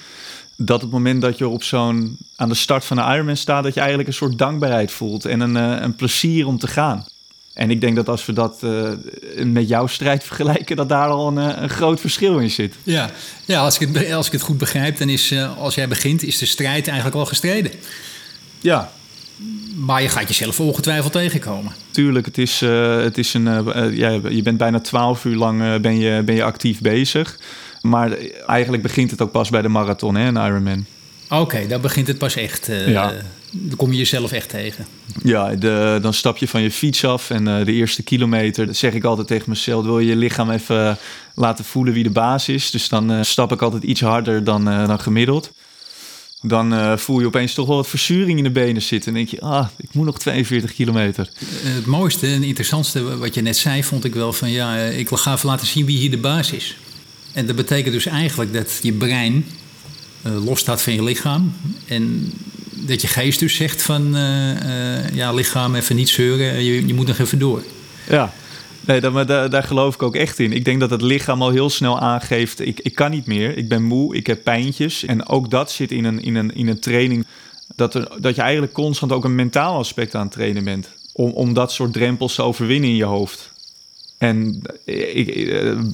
Dat 0.56 0.76
op 0.76 0.82
het 0.82 0.92
moment 0.92 1.22
dat 1.22 1.38
je 1.38 1.48
op 1.48 1.64
zo'n 1.64 2.18
aan 2.36 2.50
de 2.50 2.56
start 2.56 2.86
van 2.86 2.98
een 2.98 3.14
Ironman 3.14 3.38
staat, 3.38 3.64
dat 3.64 3.74
je 3.74 3.80
eigenlijk 3.80 4.10
een 4.10 4.16
soort 4.16 4.38
dankbaarheid 4.38 4.92
voelt 4.92 5.26
en 5.26 5.40
een, 5.40 5.58
eh, 5.58 5.82
een 5.82 5.96
plezier 5.96 6.48
om 6.48 6.58
te 6.58 6.68
gaan. 6.68 7.06
En 7.54 7.72
ik 7.72 7.82
denk 7.82 7.96
dat 7.96 8.10
als 8.10 8.26
we 8.26 8.34
dat 8.34 8.64
eh, 8.64 8.92
met 9.44 9.68
jouw 9.68 9.88
strijd 9.88 10.24
vergelijken, 10.24 10.76
dat 10.76 10.90
daar 10.90 11.08
al 11.08 11.28
een, 11.28 11.38
eh, 11.38 11.62
een 11.62 11.70
groot 11.70 12.00
verschil 12.00 12.40
in 12.40 12.50
zit. 12.50 12.76
Ja, 12.84 13.10
ja 13.46 13.60
als, 13.60 13.80
ik 13.80 13.90
het, 13.94 14.12
als 14.12 14.26
ik 14.26 14.32
het 14.32 14.42
goed 14.42 14.58
begrijp, 14.58 14.98
dan 14.98 15.10
is 15.10 15.32
eh, 15.32 15.58
als 15.58 15.76
jij 15.76 15.88
begint, 15.88 16.24
is 16.24 16.38
de 16.38 16.46
strijd 16.46 16.88
eigenlijk 16.88 17.18
al 17.18 17.26
gestreden. 17.26 17.72
Ja, 18.60 18.92
Maar 19.76 20.02
je 20.02 20.10
gaat 20.10 20.28
jezelf 20.28 20.60
ongetwijfeld 20.60 21.12
tegenkomen. 21.12 21.72
Tuurlijk, 21.92 22.26
het 22.26 22.38
is, 22.38 22.60
het 22.60 23.18
is 23.18 23.34
een, 23.34 23.66
ja, 23.96 24.10
je 24.30 24.42
bent 24.44 24.58
bijna 24.58 24.80
twaalf 24.80 25.26
uur 25.26 25.36
lang 25.36 25.82
ben 25.82 26.00
je, 26.00 26.24
ben 26.24 26.36
je 26.36 26.44
actief 26.44 26.80
bezig. 26.80 27.40
Maar 27.82 28.18
eigenlijk 28.48 28.84
begint 28.84 29.12
het 29.12 29.22
ook 29.22 29.32
pas 29.32 29.50
bij 29.50 29.62
de 29.62 29.68
marathon, 29.68 30.16
hè, 30.16 30.28
een 30.28 30.36
Ironman. 30.36 30.86
Oké, 31.30 31.68
dan 31.68 31.82
begint 31.82 32.08
het 32.08 32.18
pas 32.18 32.36
echt. 32.36 32.70
Ja. 32.86 33.14
Dan 33.52 33.78
kom 33.78 33.92
je 33.92 33.98
jezelf 33.98 34.32
echt 34.32 34.50
tegen. 34.50 34.86
Ja, 35.24 35.56
de, 35.56 36.00
dan 36.02 36.14
stap 36.14 36.38
je 36.38 36.48
van 36.48 36.62
je 36.62 36.72
fiets 36.72 37.06
af 37.06 37.30
en 37.30 37.48
uh, 37.48 37.66
de 37.66 37.74
eerste 37.74 38.04
kilometer, 38.04 38.66
dat 38.66 38.76
zeg 38.76 38.94
ik 38.94 39.04
altijd 39.04 39.28
tegen 39.28 39.50
mezelf, 39.50 39.86
wil 39.86 40.00
je 40.00 40.08
je 40.08 40.16
lichaam 40.16 40.52
even 40.52 40.98
laten 41.36 41.66
voelen 41.66 41.94
wie 41.94 42.04
de 42.04 42.10
baas 42.10 42.50
is. 42.50 42.72
Dus 42.72 42.90
dan 42.90 43.12
uh, 43.12 43.24
stap 43.24 43.52
ik 43.52 43.62
altijd 43.62 43.84
iets 43.84 44.02
harder 44.02 44.44
dan, 44.44 44.70
uh, 44.70 44.88
dan 44.88 45.00
gemiddeld. 45.00 45.52
Dan 46.42 47.00
voel 47.00 47.20
je 47.20 47.26
opeens 47.26 47.54
toch 47.54 47.68
wel 47.68 47.76
wat 47.76 47.88
verzuring 47.88 48.38
in 48.38 48.44
de 48.44 48.52
benen 48.52 48.82
zitten. 48.82 49.12
En 49.12 49.18
denk 49.18 49.30
je, 49.30 49.42
ah, 49.42 49.68
ik 49.78 49.94
moet 49.94 50.06
nog 50.06 50.20
42 50.20 50.74
kilometer. 50.74 51.30
Het 51.46 51.86
mooiste 51.86 52.28
en 52.28 52.44
interessantste 52.44 53.18
wat 53.18 53.34
je 53.34 53.42
net 53.42 53.58
zei, 53.58 53.84
vond 53.84 54.06
ik 54.06 54.14
wel 54.14 54.34
van 54.34 54.52
ja, 54.52 54.76
ik 54.76 55.10
ga 55.12 55.34
even 55.34 55.50
laten 55.50 55.68
zien 55.68 55.86
wie 55.86 55.98
hier 55.98 56.12
de 56.12 56.18
baas 56.18 56.52
is. 56.52 56.78
En 57.34 57.46
dat 57.46 57.56
betekent 57.56 57.94
dus 57.94 58.06
eigenlijk 58.06 58.54
dat 58.54 58.80
je 58.82 58.94
brein 58.94 59.46
los 60.22 60.60
staat 60.60 60.82
van 60.82 60.94
je 60.94 61.04
lichaam. 61.04 61.54
En 61.88 62.32
dat 62.88 63.02
je 63.02 63.08
geest 63.08 63.40
dus 63.40 63.56
zegt 63.56 63.82
van 63.82 64.16
uh, 64.16 64.50
uh, 64.50 65.10
ja, 65.14 65.34
lichaam 65.34 65.76
even 65.76 65.96
niet 65.96 66.10
zeuren, 66.10 66.64
je, 66.64 66.88
je 66.88 66.94
moet 66.94 67.08
nog 67.08 67.18
even 67.18 67.40
door. 67.40 67.64
Ja, 68.10 68.34
nee, 68.86 69.02
daar, 69.02 69.26
daar, 69.26 69.50
daar, 69.50 69.64
geloof 69.64 69.94
ik 69.94 70.04
ook 70.04 70.16
echt 70.16 70.40
in. 70.40 70.54
Ik 70.54 70.66
denk 70.66 70.80
dat 70.80 70.90
het 70.90 71.02
lichaam 71.02 71.42
al 71.42 71.50
heel 71.50 71.70
snel 71.70 72.00
aangeeft, 72.00 72.60
ik, 72.60 72.80
ik 72.80 72.96
kan 72.96 73.12
niet 73.12 73.26
meer, 73.26 73.58
ik 73.58 73.70
ben 73.70 73.84
moe, 73.84 74.16
ik 74.16 74.28
heb 74.28 74.44
pijntjes. 74.44 75.06
En 75.06 75.28
ook 75.28 75.50
dat 75.50 75.72
zit 75.72 75.92
in 75.92 76.06
een, 76.06 76.22
in 76.22 76.36
een, 76.36 76.56
in 76.56 76.68
een 76.68 76.80
training, 76.80 77.26
dat, 77.76 77.96
er, 77.96 78.08
dat 78.20 78.36
je 78.36 78.42
eigenlijk 78.42 78.74
constant 78.74 79.12
ook 79.12 79.24
een 79.24 79.36
mentaal 79.36 79.78
aspect 79.78 80.16
aan 80.16 80.24
het 80.24 80.32
trainen 80.32 80.64
bent. 80.64 80.90
Om, 81.14 81.32
om 81.32 81.54
dat 81.54 81.72
soort 81.72 81.94
drempels 81.94 82.36
te 82.36 82.42
overwinnen 82.42 82.90
in 82.90 82.96
je 82.96 83.04
hoofd. 83.04 83.51
En 84.22 84.62
ik, 84.86 85.28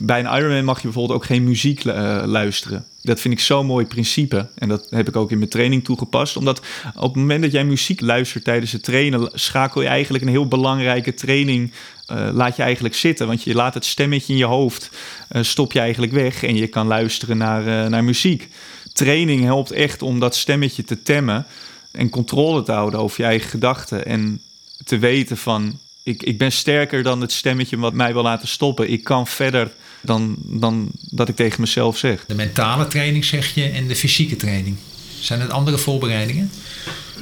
bij 0.02 0.20
een 0.20 0.38
Ironman 0.38 0.66
mag 0.66 0.78
je 0.78 0.84
bijvoorbeeld 0.84 1.20
ook 1.20 1.26
geen 1.26 1.44
muziek 1.44 1.84
uh, 1.84 2.22
luisteren. 2.26 2.86
Dat 3.02 3.20
vind 3.20 3.34
ik 3.34 3.40
zo'n 3.40 3.66
mooi 3.66 3.86
principe. 3.86 4.50
En 4.56 4.70
dat 4.70 4.88
heb 4.90 5.08
ik 5.08 5.16
ook 5.16 5.32
in 5.32 5.38
mijn 5.38 5.50
training 5.50 5.84
toegepast. 5.84 6.38
Omdat 6.38 6.62
op 6.96 7.14
het 7.14 7.16
moment 7.16 7.42
dat 7.42 7.52
jij 7.52 7.66
muziek 7.66 8.02
luistert 8.02 8.44
tijdens 8.44 8.72
het 8.72 8.84
trainen, 8.84 9.30
schakel 9.34 9.82
je 9.82 9.88
eigenlijk 9.88 10.24
een 10.24 10.30
heel 10.30 10.48
belangrijke 10.48 11.14
training. 11.14 11.72
Laat 12.34 12.56
je 12.56 12.64
eigenlijk 12.64 12.96
zitten. 12.96 13.28
Want 13.28 13.44
je 13.44 13.54
laat 13.54 13.74
het 13.74 13.86
stemmetje 13.86 14.34
in 14.34 14.40
je 14.40 14.46
hoofd. 14.46 14.90
Stop 15.30 15.72
je 15.72 15.80
eigenlijk 15.80 16.12
weg. 16.12 16.44
En 16.44 16.56
je 16.56 16.68
kan 16.68 16.88
luisteren 16.88 17.38
naar, 17.38 17.90
naar 17.90 18.04
muziek. 18.04 18.50
Training 18.94 19.44
helpt 19.44 19.72
echt 19.72 20.02
om 20.02 20.20
dat 20.20 20.36
stemmetje 20.36 20.84
te 20.84 21.04
temmen. 21.04 21.46
En 21.92 22.10
controle 22.10 22.64
te 22.64 22.72
houden 22.72 23.00
over 23.00 23.22
je 23.22 23.28
eigen 23.28 23.50
gedachten. 23.50 24.06
En 24.06 24.42
te 24.84 24.98
weten 24.98 25.38
van 25.38 25.80
ik, 26.08 26.24
ik 26.24 26.38
ben 26.38 26.52
sterker 26.52 27.04
dan 27.04 27.22
het 27.22 27.32
stemmetje 27.32 27.78
wat 27.78 27.94
mij 27.94 28.14
wil 28.14 28.24
laten 28.24 28.48
stoppen. 28.48 28.92
Ik 28.92 29.04
kan 29.04 29.28
verder 29.28 29.72
dan, 30.02 30.36
dan 30.40 30.90
dat 31.00 31.30
ik 31.30 31.36
tegen 31.36 31.62
mezelf 31.62 31.98
zeg. 31.98 32.26
De 32.26 32.36
mentale 32.36 32.88
training 32.88 33.26
zeg 33.26 33.56
je 33.56 33.70
en 33.70 33.88
de 33.88 33.96
fysieke 33.96 34.36
training. 34.36 34.76
Zijn 35.20 35.42
het 35.42 35.52
andere 35.52 35.78
voorbereidingen? 35.78 36.52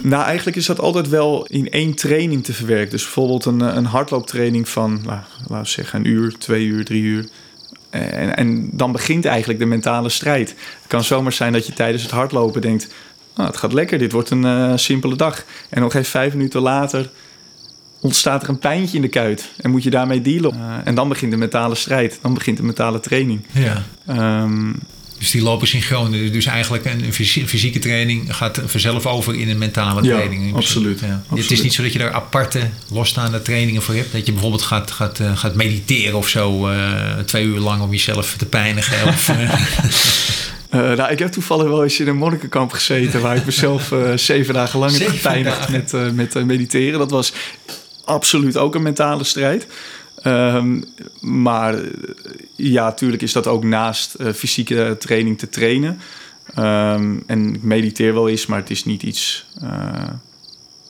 Nou, 0.01 0.23
eigenlijk 0.23 0.57
is 0.57 0.65
dat 0.65 0.79
altijd 0.79 1.09
wel 1.09 1.45
in 1.45 1.71
één 1.71 1.93
training 1.93 2.43
te 2.43 2.53
verwerken. 2.53 2.89
Dus 2.89 3.03
bijvoorbeeld 3.03 3.45
een, 3.45 3.59
een 3.59 3.85
hardlooptraining 3.85 4.69
van, 4.69 4.93
nou, 4.93 5.19
laten 5.47 5.63
we 5.63 5.69
zeggen, 5.69 5.99
een 5.99 6.05
uur, 6.05 6.37
twee 6.37 6.65
uur, 6.65 6.85
drie 6.85 7.03
uur. 7.03 7.27
En, 7.89 8.35
en, 8.35 8.69
dan 8.71 8.91
begint 8.91 9.25
eigenlijk 9.25 9.59
de 9.59 9.65
mentale 9.65 10.09
strijd. 10.09 10.49
Het 10.49 10.87
kan 10.87 11.03
zomaar 11.03 11.33
zijn 11.33 11.53
dat 11.53 11.65
je 11.65 11.73
tijdens 11.73 12.03
het 12.03 12.11
hardlopen 12.11 12.61
denkt: 12.61 12.87
oh, 13.37 13.45
het 13.45 13.57
gaat 13.57 13.73
lekker, 13.73 13.97
dit 13.97 14.11
wordt 14.11 14.29
een 14.29 14.45
uh, 14.45 14.73
simpele 14.75 15.15
dag. 15.15 15.45
En 15.69 15.81
nog 15.81 15.93
even 15.93 16.09
vijf 16.09 16.33
minuten 16.33 16.61
later 16.61 17.09
ontstaat 18.05 18.43
er 18.43 18.49
een 18.49 18.59
pijntje 18.59 18.95
in 18.95 19.01
de 19.01 19.07
kuit. 19.07 19.51
En 19.57 19.71
moet 19.71 19.83
je 19.83 19.89
daarmee 19.89 20.21
dealen. 20.21 20.55
Uh, 20.55 20.75
en 20.83 20.95
dan 20.95 21.09
begint 21.09 21.31
de 21.31 21.37
mentale 21.37 21.75
strijd. 21.75 22.19
Dan 22.21 22.33
begint 22.33 22.57
de 22.57 22.63
mentale 22.63 22.99
training. 22.99 23.45
Ja. 23.51 23.83
Um, 24.43 24.75
dus 25.17 25.31
die 25.31 25.41
lopen 25.41 25.67
synchroon. 25.67 26.11
Dus 26.11 26.45
eigenlijk 26.45 26.85
een 26.85 27.13
fysieke 27.47 27.79
training 27.79 28.35
gaat 28.35 28.61
vanzelf 28.65 29.05
over 29.05 29.35
in 29.35 29.49
een 29.49 29.57
mentale 29.57 30.01
training. 30.01 30.49
Ja, 30.49 30.55
absoluut, 30.55 30.99
ja. 30.99 31.13
absoluut. 31.21 31.43
Het 31.43 31.51
is 31.51 31.61
niet 31.61 31.73
zo 31.73 31.83
dat 31.83 31.93
je 31.93 31.99
daar 31.99 32.13
aparte, 32.13 32.59
losstaande 32.91 33.41
trainingen 33.41 33.81
voor 33.81 33.95
hebt. 33.95 34.11
Dat 34.11 34.25
je 34.25 34.31
bijvoorbeeld 34.31 34.61
gaat, 34.61 34.91
gaat, 34.91 35.19
uh, 35.19 35.37
gaat 35.37 35.55
mediteren 35.55 36.17
of 36.17 36.27
zo. 36.27 36.69
Uh, 36.69 37.17
twee 37.25 37.45
uur 37.45 37.59
lang 37.59 37.81
om 37.81 37.91
jezelf 37.91 38.35
te 38.37 38.45
pijnigen. 38.45 39.07
of, 39.13 39.31
Uh, 40.75 40.81
nou, 40.81 41.11
ik 41.11 41.19
heb 41.19 41.31
toevallig 41.31 41.67
wel 41.67 41.83
eens 41.83 41.99
in 41.99 42.07
een 42.07 42.17
monnikenkamp 42.17 42.71
gezeten... 42.71 43.21
waar 43.21 43.35
ik 43.35 43.45
mezelf 43.45 43.91
uh, 43.91 43.99
zeven 44.15 44.53
dagen 44.53 44.79
lang 44.79 44.97
heb 44.97 45.07
gepijnigd 45.07 45.69
met, 45.69 45.93
met 46.13 46.45
mediteren. 46.45 46.99
Dat 46.99 47.11
was 47.11 47.33
absoluut 48.05 48.57
ook 48.57 48.75
een 48.75 48.81
mentale 48.81 49.23
strijd. 49.23 49.67
Um, 50.23 50.83
maar 51.21 51.81
ja, 52.55 52.83
natuurlijk 52.83 53.21
is 53.21 53.33
dat 53.33 53.47
ook 53.47 53.63
naast 53.63 54.15
uh, 54.17 54.31
fysieke 54.33 54.95
training 54.99 55.37
te 55.37 55.49
trainen. 55.49 55.99
Um, 56.57 57.23
en 57.27 57.55
ik 57.55 57.63
mediteer 57.63 58.13
wel 58.13 58.29
eens, 58.29 58.45
maar 58.45 58.59
het 58.59 58.69
is 58.69 58.85
niet 58.85 59.03
iets. 59.03 59.45
Uh, 59.63 60.09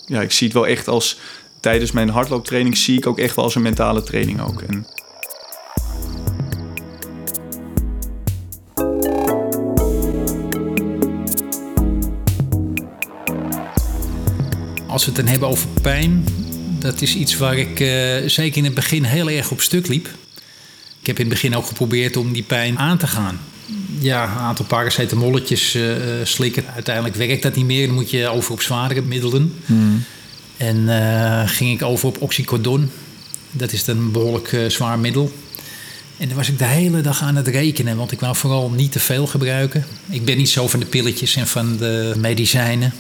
ja, 0.06 0.22
ik 0.22 0.32
zie 0.32 0.48
het 0.48 0.56
wel 0.56 0.68
echt 0.68 0.88
als. 0.88 1.20
Tijdens 1.60 1.92
mijn 1.92 2.10
hardlooptraining 2.10 2.78
zie 2.78 2.98
ik 2.98 3.08
ook 3.08 3.20
echt 3.20 3.36
wel 3.36 3.46
als 3.46 3.56
een 3.56 3.62
mentale 3.62 4.04
training 4.04 4.42
ook. 4.42 4.62
En, 4.62 4.86
Als 14.96 15.06
we 15.06 15.12
het 15.12 15.20
dan 15.20 15.30
hebben 15.30 15.50
over 15.50 15.68
pijn, 15.82 16.26
dat 16.86 17.02
is 17.02 17.16
iets 17.16 17.38
waar 17.38 17.58
ik 17.58 17.80
uh, 17.80 18.30
zeker 18.30 18.58
in 18.58 18.64
het 18.64 18.74
begin 18.74 19.04
heel 19.04 19.30
erg 19.30 19.52
op 19.52 19.62
stuk 19.62 19.88
liep. 19.88 20.08
Ik 21.02 21.08
heb 21.08 21.20
in 21.20 21.26
het 21.26 21.34
begin 21.34 21.56
ook 21.56 21.66
geprobeerd 21.66 22.18
om 22.18 22.34
die 22.34 22.44
pijn 22.44 22.80
aan 22.80 22.98
te 22.98 23.08
gaan. 23.08 23.40
Ja, 24.00 24.24
een 24.24 24.30
aantal 24.30 24.66
paracetamolletjes 24.66 25.76
uh, 25.76 25.96
slikken. 26.24 26.64
Uiteindelijk 26.74 27.16
werkt 27.16 27.44
dat 27.44 27.56
niet 27.56 27.66
meer. 27.66 27.86
Dan 27.86 27.96
moet 27.96 28.10
je 28.10 28.28
over 28.28 28.52
op 28.52 28.62
zwaardere 28.62 29.02
middelen. 29.02 29.54
Hmm. 29.66 30.04
En 30.58 30.78
uh, 30.78 31.42
ging 31.46 31.72
ik 31.72 31.82
over 31.82 32.08
op 32.08 32.22
oxycodon. 32.22 32.92
Dat 33.52 33.72
is 33.72 33.88
een 33.88 34.12
behoorlijk 34.12 34.58
zwaar 34.68 35.00
middel. 35.00 35.32
En 36.18 36.28
dan 36.28 36.38
was 36.38 36.50
ik 36.50 36.58
de 36.58 36.66
hele 36.66 37.02
dag 37.02 37.22
aan 37.22 37.36
het 37.36 37.48
rekenen, 37.48 37.98
want 37.98 38.12
ik 38.12 38.20
wou 38.20 38.36
vooral 38.36 38.70
niet 38.70 38.92
te 38.92 39.00
veel 39.00 39.28
gebruiken. 39.28 39.86
Ik 40.10 40.26
ben 40.26 40.38
niet 40.38 40.50
zo 40.50 40.68
van 40.68 40.80
de 40.80 40.86
pilletjes 40.86 41.36
en 41.36 41.48
van 41.48 41.78
de 41.78 42.14
medicijnen. 42.18 42.94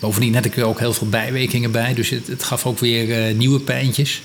Bovendien 0.00 0.34
had 0.34 0.44
ik 0.44 0.56
er 0.56 0.64
ook 0.64 0.78
heel 0.78 0.92
veel 0.92 1.08
bijwerkingen 1.08 1.70
bij, 1.70 1.94
dus 1.94 2.10
het, 2.10 2.26
het 2.26 2.42
gaf 2.42 2.66
ook 2.66 2.78
weer 2.78 3.28
uh, 3.28 3.36
nieuwe 3.36 3.60
pijntjes. 3.60 4.22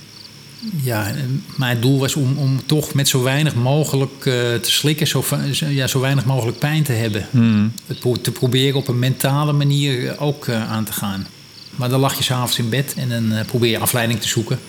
Ja, 0.84 1.12
mijn 1.56 1.82
doel 1.82 2.00
was 2.00 2.16
om, 2.16 2.38
om 2.38 2.66
toch 2.66 2.94
met 2.94 3.08
zo 3.08 3.24
weinig 3.24 3.56
mogelijk 3.56 4.26
uh, 4.26 4.34
te 4.34 4.72
slikken, 4.72 5.08
zo, 5.08 5.24
ja, 5.70 5.88
zo 5.88 6.00
weinig 6.00 6.26
mogelijk 6.26 6.60
pijn 6.60 6.84
te 6.84 6.92
hebben. 6.92 7.28
Hmm. 7.32 7.72
Het 7.86 8.24
te 8.24 8.32
proberen 8.32 8.76
op 8.76 8.88
een 8.88 9.00
mentale 9.00 9.54
manier 9.54 10.20
ook 10.20 10.50
aan 10.50 10.84
te 10.84 10.94
gaan. 10.94 11.28
Maar 11.76 11.90
dan 11.90 12.00
lag 12.00 12.18
je 12.18 12.24
s'avonds 12.24 12.60
in 12.60 12.70
bed 12.70 12.94
en 12.98 13.10
dan 13.10 13.46
probeer 13.46 13.72
je 13.72 13.80
afleiding 13.80 14.22
te 14.22 14.28
zoeken. 14.28 14.60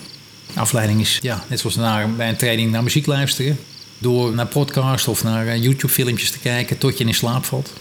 Afleiding 0.53 1.01
is, 1.01 1.19
ja, 1.21 1.43
net 1.47 1.59
zoals 1.59 1.75
naar, 1.75 2.11
bij 2.11 2.29
een 2.29 2.35
training 2.35 2.71
naar 2.71 2.83
muziek 2.83 3.05
luisteren. 3.05 3.57
Door 3.97 4.33
naar 4.33 4.45
podcast 4.47 5.07
of 5.07 5.23
naar 5.23 5.57
YouTube-filmpjes 5.57 6.31
te 6.31 6.39
kijken 6.39 6.77
tot 6.77 6.97
je 6.97 7.05
in 7.05 7.13
slaap 7.13 7.45
valt. 7.45 7.73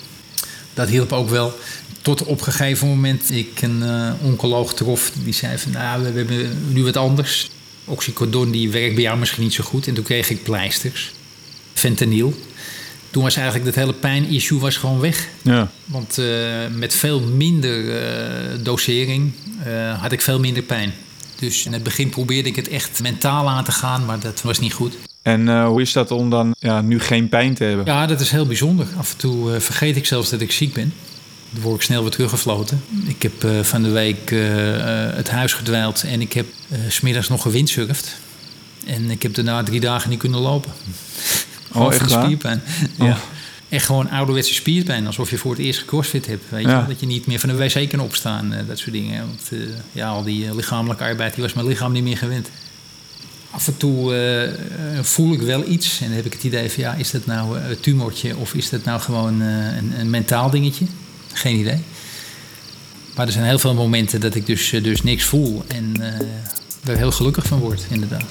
Dat 0.74 0.88
hielp 0.88 1.12
ook 1.12 1.28
wel. 1.28 1.58
Tot 2.02 2.24
op 2.24 2.38
een 2.38 2.52
gegeven 2.52 2.88
moment 2.88 3.30
ik 3.30 3.62
een 3.62 3.82
uh, 3.82 4.12
oncoloog 4.22 4.74
trof. 4.74 5.12
Die 5.24 5.32
zei 5.32 5.58
van, 5.58 5.72
nou, 5.72 6.02
we, 6.02 6.10
hebben 6.18 6.66
nu 6.72 6.84
wat 6.84 6.96
anders. 6.96 7.50
Oxycodon 7.84 8.50
die 8.50 8.70
werkt 8.70 8.94
bij 8.94 9.02
jou 9.02 9.18
misschien 9.18 9.42
niet 9.42 9.54
zo 9.54 9.64
goed. 9.64 9.86
En 9.86 9.94
toen 9.94 10.04
kreeg 10.04 10.30
ik 10.30 10.42
pleisters. 10.42 11.12
Fentanyl. 11.72 12.34
Toen 13.10 13.22
was 13.22 13.36
eigenlijk 13.36 13.64
dat 13.64 13.74
hele 13.74 13.92
pijn-issue 13.92 14.58
was 14.58 14.76
gewoon 14.76 15.00
weg. 15.00 15.28
Ja. 15.42 15.70
Want 15.84 16.18
uh, 16.18 16.26
met 16.72 16.94
veel 16.94 17.20
minder 17.20 17.84
uh, 17.84 18.64
dosering 18.64 19.32
had 19.98 20.12
ik 20.12 20.20
veel 20.20 20.40
minder 20.40 20.62
pijn. 20.62 20.92
Dus 21.38 21.66
in 21.66 21.72
het 21.72 21.82
begin 21.82 22.08
probeerde 22.08 22.48
ik 22.48 22.56
het 22.56 22.68
echt 22.68 23.02
mentaal 23.02 23.48
aan 23.48 23.64
te 23.64 23.72
gaan, 23.72 24.04
maar 24.04 24.18
dat 24.18 24.42
was 24.42 24.58
niet 24.58 24.72
goed. 24.72 24.94
En 25.24 25.64
hoe 25.64 25.80
is 25.80 25.92
dat 25.92 26.10
om 26.10 26.30
dan 26.30 26.54
ja, 26.58 26.80
nu 26.80 27.00
geen 27.00 27.28
pijn 27.28 27.54
te 27.54 27.64
hebben? 27.64 27.84
Ja, 27.84 28.06
dat 28.06 28.20
is 28.20 28.30
heel 28.30 28.46
bijzonder. 28.46 28.86
Af 28.98 29.12
en 29.12 29.16
toe 29.16 29.60
vergeet 29.60 29.96
ik 29.96 30.06
zelfs 30.06 30.30
dat 30.30 30.40
ik 30.40 30.52
ziek 30.52 30.72
ben. 30.72 30.92
Dan 31.50 31.62
word 31.62 31.76
ik 31.76 31.82
snel 31.82 32.02
weer 32.02 32.10
teruggefloten. 32.10 32.82
Ik 33.06 33.22
heb 33.22 33.44
uh, 33.44 33.60
van 33.60 33.82
de 33.82 33.90
week 33.90 34.30
het 35.16 35.30
huis 35.30 35.52
gedwijld 35.52 36.02
en 36.02 36.20
ik 36.20 36.32
heb 36.32 36.46
smiddags 36.88 37.28
nog 37.28 37.42
gewindsurfd. 37.42 38.16
En 38.86 39.10
ik 39.10 39.22
heb 39.22 39.34
daarna 39.34 39.62
drie 39.62 39.80
dagen 39.80 40.10
niet 40.10 40.18
kunnen 40.18 40.40
lopen. 40.40 40.72
Oh, 41.72 41.86
echt 41.94 42.10
van 42.10 42.22
spierpijn. 42.24 42.62
Oh. 42.98 43.06
Ja. 43.06 43.18
Echt 43.68 43.86
gewoon 43.86 44.10
ouderwetse 44.10 44.54
spierpijn. 44.54 45.06
Alsof 45.06 45.30
je 45.30 45.38
voor 45.38 45.50
het 45.50 45.60
eerst 45.60 45.84
crossfit 45.84 46.26
hebt. 46.26 46.44
Weet 46.48 46.64
ja. 46.64 46.80
je? 46.80 46.86
Dat 46.86 47.00
je 47.00 47.06
niet 47.06 47.26
meer 47.26 47.38
van 47.38 47.48
de 47.48 47.56
wc 47.56 47.88
kan 47.88 48.00
opstaan. 48.00 48.54
dat 48.66 48.78
soort 48.78 48.92
dingen. 48.92 49.26
Want 49.26 49.50
ja, 49.92 50.08
al 50.08 50.22
die 50.22 50.54
lichamelijke 50.54 51.04
arbeid 51.04 51.34
die 51.34 51.42
was 51.42 51.52
mijn 51.52 51.66
lichaam 51.66 51.92
niet 51.92 52.02
meer 52.02 52.16
gewend. 52.16 52.50
Af 53.54 53.66
en 53.66 53.76
toe 53.76 54.52
voel 55.02 55.32
ik 55.32 55.40
wel 55.40 55.68
iets. 55.68 56.00
En 56.00 56.06
dan 56.06 56.16
heb 56.16 56.24
ik 56.24 56.32
het 56.32 56.44
idee 56.44 56.70
van 56.70 56.82
ja, 56.82 56.94
is 56.94 57.10
dat 57.10 57.26
nou 57.26 57.58
een 57.58 57.80
tumortje 57.80 58.36
of 58.36 58.54
is 58.54 58.68
dat 58.70 58.84
nou 58.84 59.00
gewoon 59.00 59.40
een, 59.40 60.00
een 60.00 60.10
mentaal 60.10 60.50
dingetje? 60.50 60.86
Geen 61.32 61.56
idee. 61.56 61.78
Maar 63.14 63.26
er 63.26 63.32
zijn 63.32 63.44
heel 63.44 63.58
veel 63.58 63.74
momenten 63.74 64.20
dat 64.20 64.34
ik 64.34 64.46
dus, 64.46 64.70
dus 64.70 65.02
niks 65.02 65.24
voel. 65.24 65.64
En 65.66 65.94
er 66.84 66.96
heel 66.96 67.12
gelukkig 67.12 67.46
van 67.46 67.58
word, 67.58 67.86
inderdaad. 67.90 68.24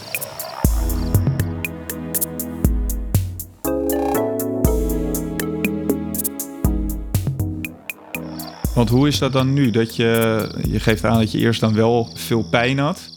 Want 8.74 8.90
hoe 8.90 9.08
is 9.08 9.20
dat 9.20 9.34
dan 9.34 9.54
nu? 9.54 9.72
Dat 9.72 9.96
je, 9.96 10.50
je 10.68 10.80
geeft 10.80 11.06
aan 11.06 11.20
dat 11.20 11.32
je 11.32 11.38
eerst 11.38 11.60
dan 11.60 11.74
wel 11.74 12.10
veel 12.14 12.44
pijn 12.44 12.80
had. 12.80 13.13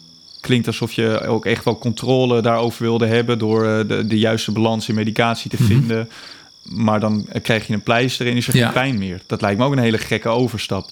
Klinkt 0.47 0.67
alsof 0.67 0.93
je 0.93 1.21
ook 1.27 1.47
echt 1.47 1.65
wel 1.65 1.79
controle 1.79 2.43
daarover 2.43 2.83
wilde 2.83 3.07
hebben 3.07 3.39
door 3.39 3.65
eh, 3.67 3.89
de, 3.89 4.07
de 4.07 4.19
juiste 4.19 4.53
balans 4.53 4.89
in 4.89 4.95
medicatie 4.95 5.51
te 5.51 5.57
Mhm. 5.59 5.67
vinden. 5.67 6.09
Maar 6.63 7.01
dan 7.01 7.27
krijg 7.43 7.67
je 7.67 7.73
een 7.73 7.83
pleister 7.83 8.27
en 8.27 8.37
is 8.37 8.49
er 8.49 8.57
Ja. 8.57 8.65
geen 8.65 8.73
pijn 8.73 8.99
meer. 8.99 9.21
Dat 9.27 9.41
lijkt 9.41 9.59
me 9.59 9.65
ook 9.65 9.73
een 9.73 9.79
hele 9.79 9.99
gekke 9.99 10.29
overstap. 10.29 10.91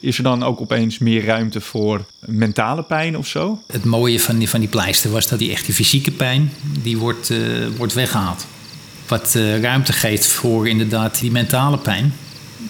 Is 0.00 0.16
er 0.16 0.22
dan 0.22 0.42
ook 0.42 0.60
opeens 0.60 0.98
meer 0.98 1.24
ruimte 1.24 1.60
voor 1.60 2.04
mentale 2.18 2.82
pijn 2.82 3.16
of 3.18 3.26
zo? 3.26 3.62
Het 3.66 3.84
mooie 3.84 4.20
van 4.20 4.38
die, 4.38 4.48
van 4.48 4.60
die 4.60 4.68
pleister 4.68 5.10
was 5.10 5.28
dat 5.28 5.38
die 5.38 5.50
echte 5.50 5.72
fysieke 5.72 6.10
pijn, 6.10 6.52
die 6.82 6.98
wordt, 6.98 7.30
eh, 7.30 7.38
wordt 7.76 7.92
weggehaald. 7.94 8.46
Wat 9.08 9.34
eh, 9.34 9.60
ruimte 9.60 9.92
geeft 9.92 10.26
voor 10.26 10.68
inderdaad 10.68 11.18
die 11.20 11.30
mentale 11.30 11.78
pijn. 11.78 12.14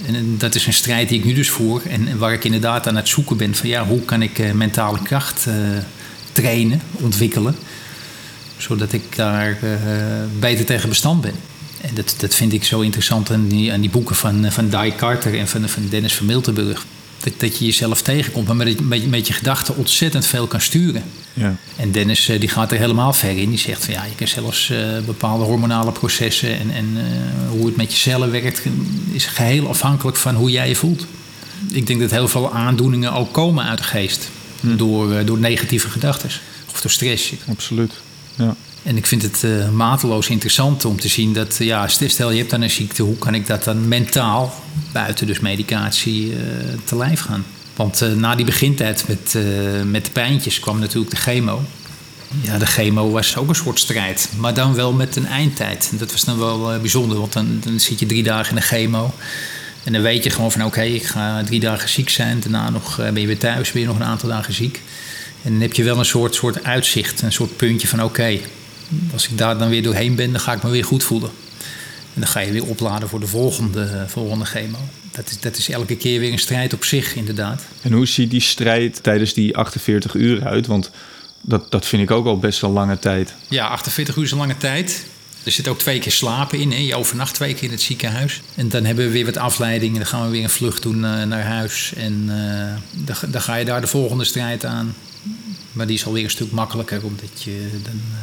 En 0.07 0.35
dat 0.39 0.55
is 0.55 0.67
een 0.67 0.73
strijd 0.73 1.09
die 1.09 1.19
ik 1.19 1.25
nu 1.25 1.33
dus 1.35 1.51
voer. 1.51 1.83
En, 1.89 2.19
waar 2.19 2.33
ik 2.33 2.45
inderdaad 2.45 2.87
aan 2.89 2.97
het 2.97 3.09
zoeken 3.09 3.37
ben 3.37 3.55
van 3.55 3.69
ja, 3.69 3.87
hoe 3.87 4.01
kan 4.01 4.23
ik 4.23 4.55
mentale 4.55 4.99
kracht 5.03 5.47
trainen, 6.33 6.81
ontwikkelen. 6.93 7.57
Zodat 8.57 8.93
ik 8.93 9.17
daar 9.17 9.59
eh, 9.63 9.69
beter 10.39 10.65
tegen 10.65 10.89
bestand 10.89 11.21
ben. 11.21 11.35
En 11.81 11.95
dat, 11.95 12.15
dat 12.19 12.35
vind 12.35 12.53
ik 12.53 12.65
zo 12.65 12.81
interessant 12.81 13.31
aan 13.31 13.49
die, 13.49 13.73
aan 13.73 13.81
die 13.81 13.91
boeken 13.91 14.17
van, 14.17 14.53
van 14.53 14.69
Di 14.69 14.95
Carter 14.97 15.39
en 15.39 15.49
van, 15.49 15.69
van 15.69 15.89
Dennis 15.89 16.15
van 16.15 16.27
Miltenburg. 16.27 16.85
Dat, 17.23 17.33
dat 17.37 17.59
je 17.59 17.65
jezelf 17.65 18.03
tegenkomt, 18.03 18.47
maar 18.47 18.57
met, 18.57 18.89
met, 18.89 19.11
met 19.11 19.27
je 19.27 19.33
gedachten 19.33 19.77
ontzettend 19.77 20.27
veel 20.27 20.47
kan 20.47 20.61
sturen. 20.61 21.03
Ja. 21.33 21.57
En 21.77 21.93
Dennis 21.93 22.29
eh, 22.29 22.41
die 22.41 22.49
gaat 22.49 22.73
er 22.73 22.79
helemaal 22.79 23.13
ver 23.13 23.39
in. 23.39 23.49
Die 23.49 23.59
zegt 23.59 23.85
van 23.85 23.95
ja, 23.95 24.05
je 24.05 24.15
kan 24.15 24.29
zelfs 24.29 24.71
eh, 24.71 24.79
bepaalde 25.07 25.45
hormonale 25.45 25.93
processen 25.93 26.59
en, 26.59 26.71
en 26.71 26.93
eh, 26.97 27.51
hoe 27.51 27.67
het 27.67 27.77
met 27.77 27.93
je 27.93 27.99
cellen 27.99 28.31
werkt, 28.31 28.63
is 29.13 29.27
geheel 29.27 29.69
afhankelijk 29.69 30.17
van 30.17 30.35
hoe 30.35 30.51
jij 30.51 30.69
je 30.69 30.75
voelt. 30.75 31.07
Ik 31.73 31.87
denk 31.87 32.01
dat 32.01 32.11
heel 32.11 32.29
veel 32.29 32.53
aandoeningen 32.53 33.13
ook 33.13 33.33
komen 33.33 33.65
uit 33.65 33.79
de 33.79 33.85
geest. 33.85 34.31
Door, 34.63 35.13
eh, 35.13 35.27
door 35.27 35.39
negatieve 35.39 35.89
gedachten 35.89 36.31
of 36.73 36.81
door 36.81 36.91
stress. 36.91 37.33
Absoluut. 37.49 37.93
Ja. 38.35 38.57
En 38.83 38.97
ik 38.97 39.07
vind 39.07 39.23
het 39.23 39.45
eh, 39.45 39.69
mateloos 39.69 40.29
interessant 40.29 40.85
om 40.85 41.01
te 41.01 41.09
zien 41.09 41.33
dat, 41.33 41.57
ja, 41.59 41.89
stel 41.89 42.31
je 42.31 42.39
hebt 42.39 42.51
dan 42.51 42.63
een 42.63 42.71
ziekte, 42.71 43.03
hoe 43.03 43.19
kan 43.19 43.35
ik 43.35 43.47
dat 43.47 43.65
dan 43.65 43.89
mentaal, 43.89 44.55
buiten 44.93 45.27
dus 45.27 45.41
medicatie, 45.41 46.33
eh, 46.33 46.39
te 46.85 46.97
lijf 46.97 47.21
gaan? 47.21 47.45
Want 47.77 48.17
na 48.17 48.35
die 48.35 48.45
begintijd 48.45 49.05
met, 49.09 49.37
met 49.87 50.05
de 50.05 50.11
pijntjes 50.11 50.61
kwam 50.61 50.79
natuurlijk 50.79 51.11
de 51.11 51.17
chemo. 51.17 51.63
Ja, 52.41 52.59
de 52.59 52.67
chemo 52.67 53.11
was 53.11 53.37
ook 53.37 53.49
een 53.49 53.55
soort 53.55 53.79
strijd, 53.79 54.29
maar 54.37 54.55
dan 54.55 54.75
wel 54.75 54.93
met 54.93 55.17
een 55.17 55.27
eindtijd. 55.27 55.89
En 55.91 55.99
dat 55.99 56.13
was 56.13 56.25
dan 56.25 56.39
wel 56.39 56.79
bijzonder, 56.81 57.19
want 57.19 57.33
dan, 57.33 57.61
dan 57.65 57.81
zit 57.81 57.99
je 57.99 58.07
drie 58.07 58.23
dagen 58.23 58.49
in 58.49 58.55
de 58.55 58.63
chemo. 58.63 59.15
En 59.85 59.93
dan 59.93 60.03
weet 60.03 60.25
je 60.25 60.31
gewoon 60.31 60.53
van 60.53 60.65
oké, 60.65 60.83
ik 60.83 61.05
ga 61.05 61.43
drie 61.45 61.61
dagen 61.61 61.89
ziek 61.89 62.09
zijn. 62.09 62.41
Daarna 62.41 62.71
nog, 62.71 62.99
eh, 62.99 63.11
ben 63.11 63.21
je 63.21 63.27
weer 63.27 63.39
thuis, 63.39 63.73
ben 63.73 63.81
je 63.81 63.87
nog 63.87 63.97
een 63.97 64.05
aantal 64.05 64.29
dagen 64.29 64.55
ziek. 64.55 64.81
En 65.43 65.53
dan 65.53 65.61
heb 65.61 65.73
je 65.73 65.85
wel 65.85 65.99
een 65.99 66.05
soort, 66.05 66.35
soort 66.35 66.65
uitzicht, 66.65 67.23
een 67.23 67.33
soort 67.33 67.57
puntje 67.57 67.89
van 67.89 68.03
oké, 68.03 68.39
als 69.13 69.29
ik 69.29 69.39
daar 69.39 69.59
dan 69.59 69.69
weer 69.69 69.83
doorheen 69.83 70.15
ben, 70.15 70.33
dan 70.33 70.41
ga 70.41 70.53
ik 70.53 70.63
me 70.63 70.71
weer 70.71 70.85
goed 70.85 71.05
voelen. 71.05 71.31
En 72.15 72.21
dan 72.21 72.29
ga 72.29 72.41
je 72.41 72.53
weer 72.53 72.67
opladen 72.67 73.09
voor 73.09 73.21
de 73.21 73.27
volgende, 73.27 74.05
volgende 74.09 74.45
chemo. 74.45 74.79
Dat 75.11 75.31
is, 75.31 75.41
dat 75.41 75.57
is 75.57 75.69
elke 75.69 75.97
keer 75.97 76.21
weer 76.21 76.33
een 76.33 76.39
strijd 76.39 76.73
op 76.73 76.85
zich, 76.85 77.15
inderdaad. 77.15 77.63
En 77.83 77.93
hoe 77.93 78.07
ziet 78.07 78.31
die 78.31 78.41
strijd 78.41 79.03
tijdens 79.03 79.35
die 79.35 79.57
48 79.57 80.15
uur 80.15 80.45
uit? 80.45 80.67
Want 80.67 80.91
dat, 81.41 81.71
dat 81.71 81.87
vind 81.87 82.03
ik 82.03 82.11
ook 82.11 82.27
al 82.27 82.39
best 82.39 82.61
wel 82.61 82.71
lange 82.71 82.99
tijd. 82.99 83.35
Ja, 83.49 83.67
48 83.67 84.17
uur 84.17 84.25
is 84.25 84.31
een 84.31 84.39
lange 84.39 84.57
tijd. 84.57 85.05
Er 85.45 85.53
zit 85.53 85.69
ook 85.69 85.79
twee 85.79 85.99
keer 85.99 86.13
slapen 86.13 86.59
in. 86.59 86.71
Hè? 86.71 86.79
Je 86.79 86.95
overnacht 86.95 87.35
twee 87.35 87.55
keer 87.55 87.65
in 87.65 87.71
het 87.71 87.81
ziekenhuis. 87.81 88.41
En 88.55 88.69
dan 88.69 88.85
hebben 88.85 89.05
we 89.05 89.11
weer 89.11 89.25
wat 89.25 89.37
afleiding. 89.37 89.97
Dan 89.97 90.07
gaan 90.07 90.25
we 90.25 90.31
weer 90.31 90.43
een 90.43 90.51
vlucht 90.51 90.83
doen 90.83 91.05
eh, 91.05 91.23
naar 91.23 91.45
huis. 91.45 91.93
En 91.97 92.25
eh, 92.29 93.05
dan, 93.31 93.41
ga 93.41 93.55
je 93.55 93.65
daar 93.65 93.81
de 93.81 93.87
volgende 93.87 94.25
strijd 94.25 94.65
aan. 94.65 94.95
Maar 95.73 95.87
die 95.87 95.97
is 95.97 96.07
alweer 96.07 96.25
een 96.25 96.31
stuk 96.31 96.51
makkelijker, 96.51 97.05
omdat 97.05 97.43
je 97.43 97.69
dan 97.83 98.01
eh, 98.13 98.19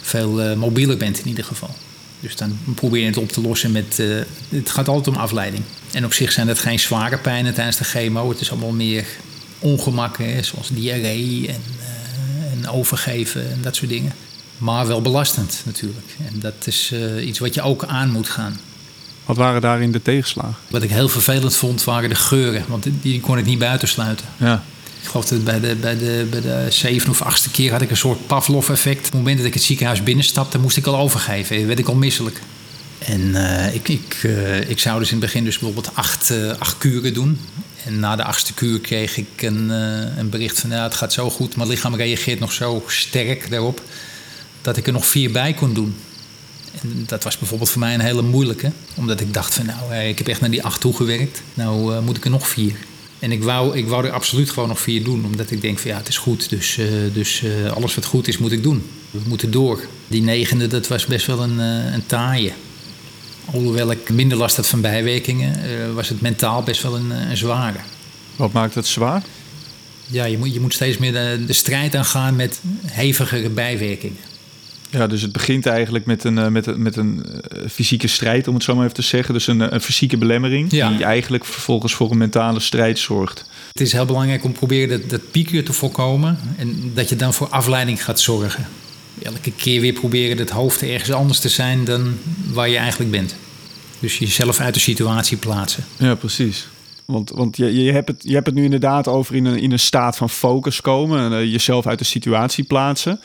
veel 0.00 0.56
mobieler 0.56 0.96
bent 0.96 1.18
in 1.18 1.28
ieder 1.28 1.44
geval. 1.44 1.74
Dus 2.20 2.36
dan 2.36 2.58
probeer 2.74 3.00
je 3.00 3.06
het 3.06 3.16
op 3.16 3.32
te 3.32 3.40
lossen 3.40 3.72
met. 3.72 4.02
het 4.48 4.70
gaat 4.70 4.88
altijd 4.88 5.16
om 5.16 5.22
afleiding. 5.22 5.62
En 5.92 6.04
op 6.04 6.12
zich 6.12 6.32
zijn 6.32 6.46
dat 6.46 6.58
geen 6.58 6.80
zware 6.80 7.18
pijnen 7.18 7.54
tijdens 7.54 7.76
de 7.76 7.84
chemo. 7.84 8.28
Het 8.28 8.40
is 8.40 8.50
allemaal 8.50 8.72
meer 8.72 9.06
ongemakken, 9.58 10.44
zoals 10.44 10.68
diarree 10.68 11.48
en, 11.48 11.62
en 12.52 12.68
overgeven 12.68 13.50
en 13.50 13.58
dat 13.60 13.76
soort 13.76 13.90
dingen. 13.90 14.12
Maar 14.60 14.86
wel 14.86 15.02
belastend 15.02 15.62
natuurlijk. 15.64 16.06
En 16.26 16.40
dat 16.40 16.54
is 16.64 16.90
eh, 16.92 17.26
iets 17.26 17.38
wat 17.38 17.54
je 17.54 17.62
ook 17.62 17.84
aan 17.84 18.10
moet 18.10 18.28
gaan. 18.28 18.60
Wat 19.24 19.36
waren 19.36 19.60
daarin 19.60 19.92
de 19.92 20.02
tegenslagen? 20.02 20.54
Wat 20.68 20.82
ik 20.82 20.90
heel 20.90 21.08
vervelend 21.08 21.56
vond 21.56 21.84
waren 21.84 22.08
de 22.08 22.14
geuren, 22.14 22.64
want 22.68 22.86
die- 23.02 23.20
kon 23.20 23.38
ik 23.38 23.44
niet 23.44 23.58
buitensluiten. 23.58 24.26
Ja. 24.36 24.62
Ik 25.02 25.08
geloof 25.08 25.26
dat 25.26 25.44
bij 25.44 25.60
de, 25.60 25.74
bij, 25.80 25.98
de, 25.98 26.26
bij 26.30 26.40
de 26.40 26.66
zevende 26.68 27.10
of 27.10 27.22
achtste 27.22 27.50
keer 27.50 27.72
had 27.72 27.80
ik 27.82 27.90
een 27.90 27.96
soort 27.96 28.26
Pavlov-effect. 28.26 28.98
Op 28.98 29.04
het 29.04 29.14
moment 29.14 29.36
dat 29.36 29.46
ik 29.46 29.54
het 29.54 29.62
ziekenhuis 29.62 30.02
binnenstapte, 30.02 30.58
moest 30.58 30.76
ik 30.76 30.86
al 30.86 30.96
overgeven. 30.96 31.66
werd 31.66 31.78
ik 31.78 31.88
al 31.88 31.94
misselijk. 31.94 32.40
En 32.98 33.34
eh, 33.34 33.74
ik, 33.74 33.88
ik, 33.88 34.16
eh, 34.22 34.70
ik 34.70 34.78
zou 34.78 34.98
dus 34.98 35.08
in 35.10 35.16
het 35.16 35.24
begin 35.24 35.44
dus 35.44 35.58
bijvoorbeeld 35.58 35.94
acht, 35.96 36.32
acht 36.58 36.78
kuren 36.78 37.14
doen. 37.14 37.40
En 37.84 38.00
na 38.00 38.16
de 38.16 38.24
achtste 38.24 38.54
kuur 38.54 38.80
kreeg 38.80 39.16
ik 39.16 39.42
een, 39.42 39.68
een 40.18 40.28
bericht 40.30 40.60
van... 40.60 40.70
Ja, 40.70 40.82
het 40.82 40.94
gaat 40.94 41.12
zo 41.12 41.30
goed, 41.30 41.56
mijn 41.56 41.68
lichaam 41.68 41.94
reageert 41.94 42.40
nog 42.40 42.52
zo 42.52 42.82
sterk 42.86 43.50
daarop... 43.50 43.82
dat 44.62 44.76
ik 44.76 44.86
er 44.86 44.92
nog 44.92 45.06
vier 45.06 45.30
bij 45.30 45.52
kon 45.52 45.74
doen. 45.74 45.94
En 46.82 47.04
dat 47.06 47.24
was 47.24 47.38
bijvoorbeeld 47.38 47.70
voor 47.70 47.80
mij 47.80 47.94
een 47.94 48.00
hele 48.00 48.22
moeilijke. 48.22 48.72
Omdat 48.94 49.20
ik 49.20 49.34
dacht 49.34 49.54
van 49.54 49.66
nou, 49.66 49.92
eh, 49.92 50.08
ik 50.08 50.18
heb 50.18 50.28
echt 50.28 50.40
naar 50.40 50.50
die 50.50 50.64
acht 50.64 50.80
toegewerkt. 50.80 51.42
Nou 51.54 51.94
eh, 51.94 52.00
moet 52.00 52.16
ik 52.16 52.24
er 52.24 52.30
nog 52.30 52.48
vier. 52.48 52.74
En 53.18 53.32
ik 53.32 53.42
wou, 53.42 53.76
ik 53.76 53.88
wou 53.88 54.06
er 54.06 54.12
absoluut 54.12 54.50
gewoon 54.50 54.68
nog 54.68 54.80
vier 54.80 55.04
doen. 55.04 55.24
Omdat 55.24 55.50
ik 55.50 55.60
denk 55.60 55.78
van 55.78 55.90
ja, 55.90 55.96
het 55.96 56.08
is 56.08 56.18
goed. 56.18 56.50
Dus, 56.50 56.78
eh, 56.78 56.86
dus 57.12 57.42
alles 57.74 57.94
wat 57.94 58.04
goed 58.04 58.28
is, 58.28 58.38
moet 58.38 58.52
ik 58.52 58.62
doen. 58.62 58.82
We 59.10 59.20
moeten 59.26 59.50
door. 59.50 59.86
Die 60.08 60.22
negende, 60.22 60.66
dat 60.66 60.88
was 60.88 61.06
best 61.06 61.26
wel 61.26 61.42
een, 61.42 61.58
een 61.58 62.06
taaie. 62.06 62.52
Alhoewel 63.44 63.90
ik 63.90 64.10
minder 64.10 64.38
last 64.38 64.56
had 64.56 64.66
van 64.66 64.80
bijwerkingen, 64.80 65.94
was 65.94 66.08
het 66.08 66.20
mentaal 66.20 66.62
best 66.62 66.82
wel 66.82 66.96
een, 66.96 67.10
een 67.10 67.36
zware. 67.36 67.78
Wat 68.36 68.52
maakt 68.52 68.74
het 68.74 68.86
zwaar? 68.86 69.22
Ja, 70.06 70.24
je 70.24 70.38
moet, 70.38 70.54
je 70.54 70.60
moet 70.60 70.74
steeds 70.74 70.98
meer 70.98 71.12
de, 71.12 71.44
de 71.46 71.52
strijd 71.52 71.94
aangaan 71.94 72.36
met 72.36 72.60
hevigere 72.86 73.48
bijwerkingen. 73.48 74.29
Ja, 74.90 75.06
dus 75.06 75.22
het 75.22 75.32
begint 75.32 75.66
eigenlijk 75.66 76.04
met 76.06 76.24
een, 76.24 76.38
eh, 76.38 76.48
met 76.48 76.66
een, 76.66 76.82
met 76.82 76.96
een 76.96 77.24
eh, 77.24 77.68
fysieke 77.70 78.06
strijd, 78.06 78.48
om 78.48 78.54
het 78.54 78.62
zo 78.62 78.74
maar 78.74 78.82
even 78.84 78.96
te 78.96 79.02
zeggen. 79.02 79.34
Dus 79.34 79.46
een, 79.46 79.60
eh, 79.60 79.66
een 79.70 79.80
fysieke 79.80 80.16
belemmering, 80.16 80.72
Ja. 80.72 80.88
die 80.88 81.04
eigenlijk 81.04 81.44
vervolgens 81.44 81.94
voor 81.94 82.10
een 82.10 82.18
mentale 82.18 82.60
strijd 82.60 82.98
zorgt. 82.98 83.44
Het 83.72 83.80
is 83.80 83.92
heel 83.92 84.04
belangrijk 84.04 84.44
om 84.44 84.52
te 84.52 84.58
proberen 84.58 85.00
dat, 85.00 85.10
dat 85.10 85.30
pieken 85.30 85.64
te 85.64 85.72
voorkomen. 85.72 86.38
En 86.56 86.90
dat 86.94 87.08
je 87.08 87.16
dan 87.16 87.34
voor 87.34 87.48
afleiding 87.48 88.04
gaat 88.04 88.20
zorgen. 88.20 88.66
Elke 89.22 89.52
keer 89.52 89.80
weer 89.80 89.92
proberen 89.92 90.38
het 90.38 90.50
hoofd 90.50 90.82
ergens 90.82 91.12
anders 91.12 91.38
te 91.38 91.48
zijn 91.48 91.84
dan 91.84 92.18
waar 92.52 92.68
je 92.68 92.76
eigenlijk 92.76 93.10
bent. 93.10 93.36
Dus 93.98 94.18
jezelf 94.18 94.60
uit 94.60 94.74
de 94.74 94.80
situatie 94.80 95.36
plaatsen. 95.36 95.84
Ja, 95.96 96.14
precies. 96.14 96.68
Want, 97.04 97.30
want 97.30 97.56
je, 97.56 97.82
je, 97.82 97.92
hebt 97.92 98.08
het, 98.08 98.22
je 98.22 98.34
hebt 98.34 98.46
het 98.46 98.54
nu 98.54 98.64
inderdaad 98.64 99.08
over 99.08 99.34
in 99.34 99.44
een, 99.44 99.58
in 99.58 99.72
een 99.72 99.78
staat 99.78 100.16
van 100.16 100.30
focus 100.30 100.80
komen. 100.80 101.20
En, 101.20 101.38
eh, 101.38 101.52
jezelf 101.52 101.86
uit 101.86 101.98
de 101.98 102.04
situatie 102.04 102.64
plaatsen. 102.64 103.20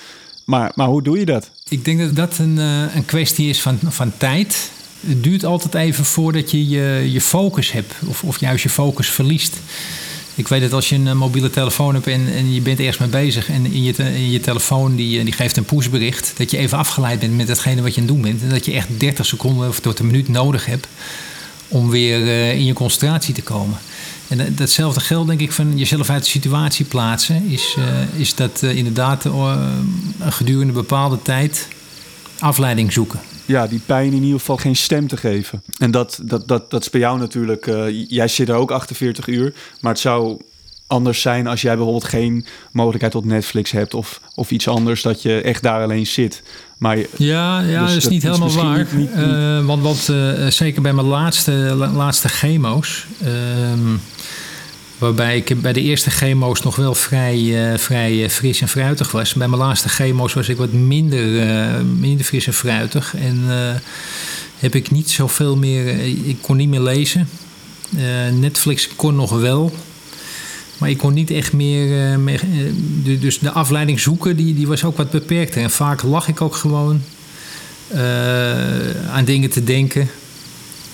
Maar, 0.45 0.71
maar 0.75 0.88
hoe 0.88 1.04
doe 1.04 1.19
je 1.19 1.25
dat? 1.25 1.51
Ik 1.69 1.86
denk 1.86 1.99
dat 1.99 2.15
dat 2.15 2.38
een, 2.38 2.60
eh, 2.60 2.95
een 2.95 3.06
kwestie 3.06 3.49
is 3.49 3.62
van, 3.62 3.80
van 3.84 4.12
tijd. 4.17 4.71
Het 5.08 5.23
duurt 5.23 5.45
altijd 5.45 5.73
even 5.73 6.06
voordat 6.06 6.51
je 6.51 6.69
je, 6.69 7.10
je 7.12 7.21
focus 7.21 7.71
hebt. 7.71 7.93
Of, 8.08 8.23
of 8.23 8.39
juist 8.39 8.63
je 8.63 8.69
focus 8.69 9.10
verliest. 9.10 9.56
Ik 10.36 10.47
weet 10.47 10.62
dat 10.62 10.73
als 10.73 10.89
je 10.89 10.95
een 10.95 11.08
eh, 11.08 11.13
mobiele 11.13 11.49
telefoon 11.49 11.93
hebt 11.93 12.08
en, 12.08 12.34
en 12.34 12.54
je 12.54 12.62
bent 12.62 12.80
ergens 12.80 12.97
mee 12.97 13.10
bezig... 13.10 13.49
en 13.49 13.65
in 13.65 13.84
je, 13.84 13.93
in 13.97 14.32
je 14.32 14.39
telefoon 14.39 14.95
die, 14.95 15.17
eh, 15.17 15.23
die 15.23 15.34
geeft 15.34 15.58
een 15.58 15.65
pushbericht... 15.65 16.34
dat 16.38 16.51
je 16.51 16.58
even 16.58 16.78
afgeleid 16.78 17.19
bent 17.19 17.36
met 17.36 17.47
datgene 17.47 17.82
wat 17.82 17.95
je 17.95 18.01
aan 18.01 18.08
het 18.08 18.15
doen 18.15 18.23
bent. 18.23 18.41
En 18.41 18.49
dat 18.49 18.65
je 18.65 18.73
echt 18.73 18.88
30 18.97 19.25
seconden 19.25 19.67
of 19.67 19.80
tot 19.80 19.99
een 19.99 20.06
minuut 20.06 20.28
nodig 20.28 20.65
hebt... 20.65 20.88
om 21.67 21.89
weer 21.89 22.51
in 22.54 22.65
je 22.65 22.73
concentratie 22.73 23.34
te 23.34 23.43
komen. 23.43 23.78
En 24.28 24.38
dat- 24.38 24.58
datzelfde 24.58 25.00
geldt 25.00 25.28
denk 25.28 25.40
ik 25.40 25.52
van 25.52 25.78
jezelf 25.78 26.10
uit 26.10 26.24
de 26.24 26.30
situatie 26.30 26.86
plaatsen... 26.86 27.46
is, 27.50 27.76
eh, 27.78 28.20
is 28.20 28.36
dat 28.36 28.64
eh, 28.64 28.76
inderdaad 28.78 29.26
eh, 29.26 29.58
gedurende 30.20 30.68
een 30.68 30.74
bepaalde 30.74 31.22
tijd 31.22 31.68
afleiding 32.40 32.94
zoeken. 32.94 33.20
Ja, 33.46 33.68
die 33.68 33.82
pijn 33.86 34.14
in 34.14 34.24
ieder 34.24 34.40
geval 34.40 34.58
geen 34.58 34.76
stem 34.76 35.08
te 35.08 35.18
geven. 35.18 35.64
En 35.78 35.92
dat, 35.92 36.20
dat, 36.24 36.48
dat, 36.48 36.70
dat 36.72 36.82
is 36.82 36.90
bij 36.90 37.00
jou 37.00 37.20
natuurlijk... 37.20 37.68
eh, 37.68 38.06
jij 38.10 38.28
zit 38.28 38.50
er 38.50 38.56
ook 38.56 38.72
48 38.72 39.28
uur. 39.28 39.54
Maar 39.82 39.92
het 39.92 40.02
zou 40.02 40.42
anders 40.88 41.21
zijn 41.21 41.48
als 41.48 41.62
jij 41.62 41.76
bijvoorbeeld 41.76 42.04
geen 42.10 42.45
mogelijkheid 42.71 43.13
tot 43.13 43.26
Netflix 43.26 43.71
hebt... 43.71 43.93
of, 43.93 44.21
of 44.36 44.52
iets 44.52 44.67
anders, 44.67 45.02
dat 45.02 45.21
je 45.21 45.41
echt 45.41 45.62
daar 45.63 45.84
alleen 45.84 46.08
zit. 46.08 46.43
Maar 46.78 46.98
je- 46.98 47.10
Ja, 47.17 47.60
ja 47.62 47.82
Dus 47.84 47.93
dat 47.93 48.04
is 48.04 48.10
niet 48.10 48.24
helemaal 48.24 48.52
waar. 48.52 48.78
niet- 48.78 48.93
niet- 48.93 49.12
Eh, 49.12 49.65
want 49.65 49.82
want 49.84 50.10
eh, 50.10 50.48
zeker 50.48 50.82
bij 50.82 50.93
mijn 50.93 51.08
laatste, 51.08 51.52
la- 51.52 51.91
laatste 51.91 52.28
chemo's... 52.28 53.06
ehm, 53.24 53.80
waarbij 54.98 55.38
ik 55.38 55.62
bij 55.62 55.74
de 55.74 55.82
eerste 55.82 56.10
chemo's 56.10 56.62
nog 56.62 56.76
wel 56.76 56.95
vrij, 56.95 57.71
eh, 57.71 57.78
vrij 57.78 58.30
fris 58.30 58.62
en 58.62 58.67
fruitig 58.67 59.12
was. 59.12 59.34
Bij 59.34 59.48
mijn 59.48 59.62
laatste 59.62 59.89
chemo's 59.89 60.34
was 60.34 60.50
ik 60.50 60.58
wat 60.58 60.71
minder, 60.71 61.21
minder 61.86 62.26
fris 62.26 62.48
en 62.48 62.54
fruitig. 62.54 63.15
En 63.15 63.43
heb 64.60 64.76
ik 64.76 64.91
niet 64.91 65.10
zoveel 65.10 65.56
meer... 65.58 65.88
ik 66.28 66.38
kon 66.41 66.58
niet 66.58 66.69
meer 66.69 66.82
lezen. 66.82 67.28
Netflix 68.39 68.89
kon 68.95 69.15
nog 69.15 69.39
wel. 69.39 69.74
Maar 70.78 70.90
ik 70.90 70.98
kon 70.98 71.14
niet 71.14 71.32
echt 71.32 71.54
meer. 71.54 72.12
eh, 72.12 72.18
meer 72.18 72.42
eh, 72.42 72.72
du- 73.04 73.20
dus 73.20 73.40
de 73.40 73.52
afleiding 73.52 74.00
zoeken, 74.00 74.36
die, 74.36 74.54
die 74.54 74.68
was 74.68 74.84
ook 74.84 74.98
wat 74.98 75.10
beperkter. 75.12 75.62
En 75.64 75.72
vaak 75.72 76.04
lag 76.04 76.28
ik 76.28 76.42
ook 76.42 76.56
gewoon 76.56 77.02
eh, 77.88 79.12
aan 79.14 79.26
dingen 79.26 79.50
te 79.50 79.64
denken. 79.64 80.10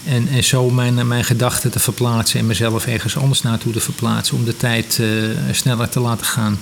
En, 0.06 0.28
en 0.28 0.44
zo 0.44 0.70
mijn, 0.70 1.08
mijn 1.08 1.24
gedachten 1.24 1.72
te 1.72 1.80
verplaatsen 1.80 2.40
en 2.40 2.46
mezelf 2.48 2.86
ergens 2.86 3.18
anders 3.18 3.42
naartoe 3.42 3.74
te 3.74 3.80
verplaatsen. 3.80 4.38
om 4.38 4.46
de 4.46 4.58
tijd 4.58 5.02
sneller 5.52 5.90
te 5.90 6.00
laten 6.00 6.26
gaan. 6.26 6.60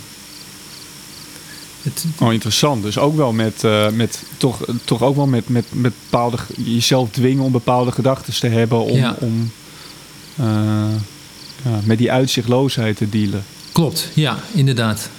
Het, 1.81 2.05
Oh, 2.19 2.33
interessant. 2.33 2.83
Dus 2.83 2.97
ook 2.97 3.15
wel 3.15 3.33
met, 3.33 3.63
met 3.93 4.23
toch, 4.37 4.59
toch 4.83 5.01
ook 5.03 5.15
wel 5.15 5.27
met, 5.27 5.49
met, 5.49 5.65
met 5.71 5.93
bepaalde, 6.09 6.37
jezelf 6.63 7.09
dwingen 7.11 7.43
om 7.43 7.51
bepaalde 7.51 7.91
gedachten 7.91 8.33
te 8.39 8.47
hebben 8.47 8.79
om, 8.83 8.97
Ja. 8.97 9.15
om 9.19 9.51
ja, 11.63 11.79
met 11.83 11.97
die 11.97 12.11
uitzichtloosheid 12.11 12.97
te 12.97 13.09
dealen. 13.09 13.43
Klopt, 13.71 14.09
ja, 14.13 14.39
inderdaad. 14.53 15.09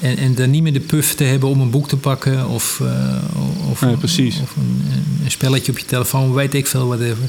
En, 0.00 0.16
en 0.16 0.34
dan 0.34 0.50
niet 0.50 0.62
meer 0.62 0.72
de 0.72 0.80
puff 0.80 1.14
te 1.14 1.24
hebben 1.24 1.48
om 1.48 1.60
een 1.60 1.70
boek 1.70 1.88
te 1.88 1.96
pakken 1.96 2.48
of, 2.48 2.80
eh, 2.80 3.70
of, 3.70 3.80
Nee, 3.80 3.96
precies. 3.96 4.40
of 4.42 4.56
een, 4.56 4.82
een 5.24 5.30
spelletje 5.30 5.72
op 5.72 5.78
je 5.78 5.84
telefoon, 5.84 6.32
weet 6.32 6.54
ik 6.54 6.66
veel, 6.66 6.86
whatever. 6.86 7.24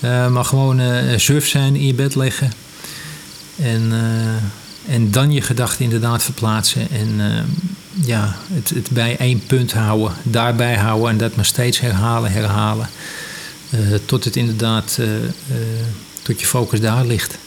Eh, 0.00 0.28
maar 0.28 0.44
gewoon 0.44 0.80
eh 0.80 1.18
surf 1.18 1.48
zijn, 1.48 1.76
in 1.76 1.86
je 1.86 1.94
bed 1.94 2.14
leggen. 2.14 2.52
En, 3.56 3.92
en 4.86 5.10
dan 5.10 5.32
je 5.32 5.40
gedachten 5.40 5.84
inderdaad 5.84 6.22
verplaatsen. 6.22 6.90
En 6.90 7.20
ja, 8.04 8.36
het, 8.52 8.70
het 8.70 8.90
bij 8.90 9.16
één 9.16 9.42
punt 9.46 9.72
houden, 9.72 10.12
daarbij 10.22 10.76
houden 10.76 11.10
en 11.10 11.16
dat 11.18 11.36
maar 11.36 11.44
steeds 11.44 11.80
herhalen, 11.80 12.32
herhalen. 12.32 12.88
Tot 14.04 14.24
het 14.24 14.36
inderdaad, 14.36 14.98
tot 16.22 16.40
je 16.40 16.46
focus 16.46 16.80
daar 16.80 17.06
ligt. 17.06 17.38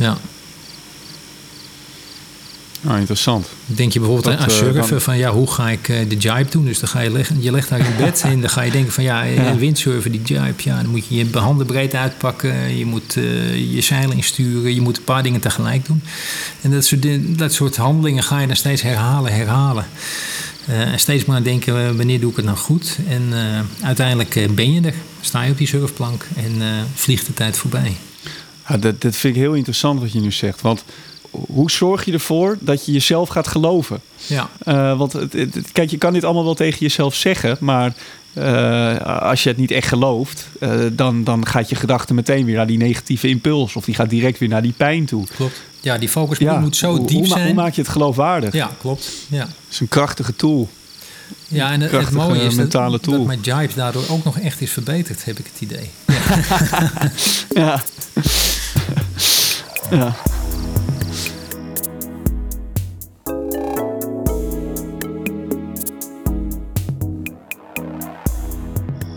Ja. 0.00 0.16
Ah, 2.86 2.98
interessant. 2.98 3.46
Denk 3.66 3.92
je 3.92 3.98
bijvoorbeeld 3.98 4.36
Dat, 4.36 4.44
aan 4.44 4.50
eh, 4.50 4.56
surfen 4.56 5.02
van 5.02 5.18
ja, 5.18 5.30
hoe 5.30 5.50
ga 5.50 5.70
ik 5.70 5.88
eh, 5.88 6.08
de 6.08 6.16
jibe 6.16 6.50
doen? 6.50 6.64
Dus 6.64 6.78
dan 6.80 6.88
ga 6.88 7.00
je 7.00 7.10
leggen, 7.10 7.42
je 7.42 7.50
legt 7.50 7.68
daar 7.68 7.78
in 7.78 7.96
bed 7.96 8.20
en 8.24 8.40
dan 8.40 8.50
ga 8.50 8.62
je 8.62 8.70
denken 8.70 8.92
van 8.92 9.04
ja, 9.04 9.24
eh, 9.24 9.34
Ja. 9.34 9.56
windsurfen, 9.56 10.10
die 10.12 10.22
jibe, 10.22 10.54
ja, 10.56 10.82
dan 10.82 10.90
moet 10.90 11.06
je 11.06 11.14
je 11.14 11.38
handen 11.38 11.66
breed 11.66 11.94
uitpakken, 11.94 12.76
je 12.76 12.86
moet 12.86 13.14
je 13.72 13.80
zeilen 13.80 14.16
insturen, 14.16 14.74
je 14.74 14.80
moet 14.80 14.96
een 14.96 15.04
paar 15.04 15.22
dingen 15.22 15.40
tegelijk 15.40 15.86
doen. 15.86 16.02
En 16.60 16.70
dat 16.70 16.84
soort, 16.84 17.06
dat 17.38 17.52
soort 17.52 17.76
handelingen 17.76 18.22
ga 18.22 18.40
je 18.40 18.46
dan 18.46 18.56
steeds 18.56 18.82
herhalen, 18.82 19.32
herhalen. 19.32 19.86
En 20.66 20.98
steeds 20.98 21.24
maar 21.24 21.42
denken, 21.42 21.96
wanneer 21.96 22.20
doe 22.20 22.30
ik 22.30 22.36
het 22.36 22.44
nou 22.44 22.56
goed? 22.56 22.98
En 23.08 23.32
uiteindelijk 23.82 24.54
ben 24.54 24.72
je 24.72 24.80
er, 24.80 24.94
sta 25.20 25.42
je 25.42 25.50
op 25.50 25.58
die 25.58 25.66
surfplank 25.66 26.26
en 26.36 26.62
vliegt 26.94 27.26
de 27.26 27.34
tijd 27.34 27.56
voorbij. 27.56 27.96
Ja, 28.70 28.76
dat, 28.76 29.00
dat 29.00 29.16
vind 29.16 29.34
ik 29.36 29.40
heel 29.42 29.54
interessant 29.54 30.00
wat 30.00 30.12
je 30.12 30.20
nu 30.20 30.32
zegt. 30.32 30.60
Want 30.60 30.84
hoe 31.30 31.70
zorg 31.70 32.04
je 32.04 32.12
ervoor 32.12 32.56
dat 32.60 32.86
je 32.86 32.92
jezelf 32.92 33.28
gaat 33.28 33.48
geloven? 33.48 34.00
Ja, 34.26 34.48
Eh, 34.64 34.98
want 34.98 35.12
het, 35.12 35.72
kijk, 35.72 35.90
je 35.90 35.98
kan 35.98 36.12
dit 36.12 36.24
allemaal 36.24 36.44
wel 36.44 36.54
tegen 36.54 36.78
jezelf 36.78 37.14
zeggen, 37.14 37.56
maar 37.60 37.92
eh, 38.32 38.96
als 39.22 39.42
je 39.42 39.48
het 39.48 39.58
niet 39.58 39.70
echt 39.70 39.88
gelooft, 39.88 40.48
eh, 40.60 40.70
dan, 40.92 41.24
dan 41.24 41.46
gaat 41.46 41.68
je 41.68 41.74
gedachte 41.74 42.14
meteen 42.14 42.44
weer 42.44 42.56
naar 42.56 42.66
die 42.66 42.78
negatieve 42.78 43.28
impuls. 43.28 43.76
Of 43.76 43.84
die 43.84 43.94
gaat 43.94 44.10
direct 44.10 44.38
weer 44.38 44.48
naar 44.48 44.62
die 44.62 44.74
pijn 44.76 45.04
toe. 45.04 45.26
klopt. 45.36 45.60
Ja, 45.80 45.98
die 45.98 46.08
focus 46.08 46.38
Ja, 46.38 46.58
moet 46.58 46.76
zo 46.76 46.96
hoe, 46.96 47.06
diep 47.06 47.18
hoe, 47.18 47.26
zijn. 47.26 47.46
hoe 47.46 47.54
maak 47.54 47.74
je 47.74 47.80
het 47.80 47.90
geloofwaardig? 47.90 48.52
ja, 48.54 48.70
klopt. 48.80 49.12
Ja. 49.28 49.40
Het 49.40 49.48
is 49.70 49.80
een 49.80 49.88
krachtige 49.88 50.36
tool. 50.36 50.68
Ja, 51.48 51.72
en 51.72 51.80
het, 51.80 52.10
mooie 52.10 52.40
is 52.42 52.56
dat, 52.56 52.70
dat 52.70 53.24
mijn 53.26 53.40
jibes 53.40 53.74
daardoor 53.74 54.04
ook 54.08 54.24
nog 54.24 54.38
echt 54.38 54.60
is 54.60 54.70
verbeterd, 54.70 55.24
heb 55.24 55.38
ik 55.38 55.50
het 55.52 55.60
idee. 55.60 55.90
Ja. 57.54 57.58
ja. 57.62 57.82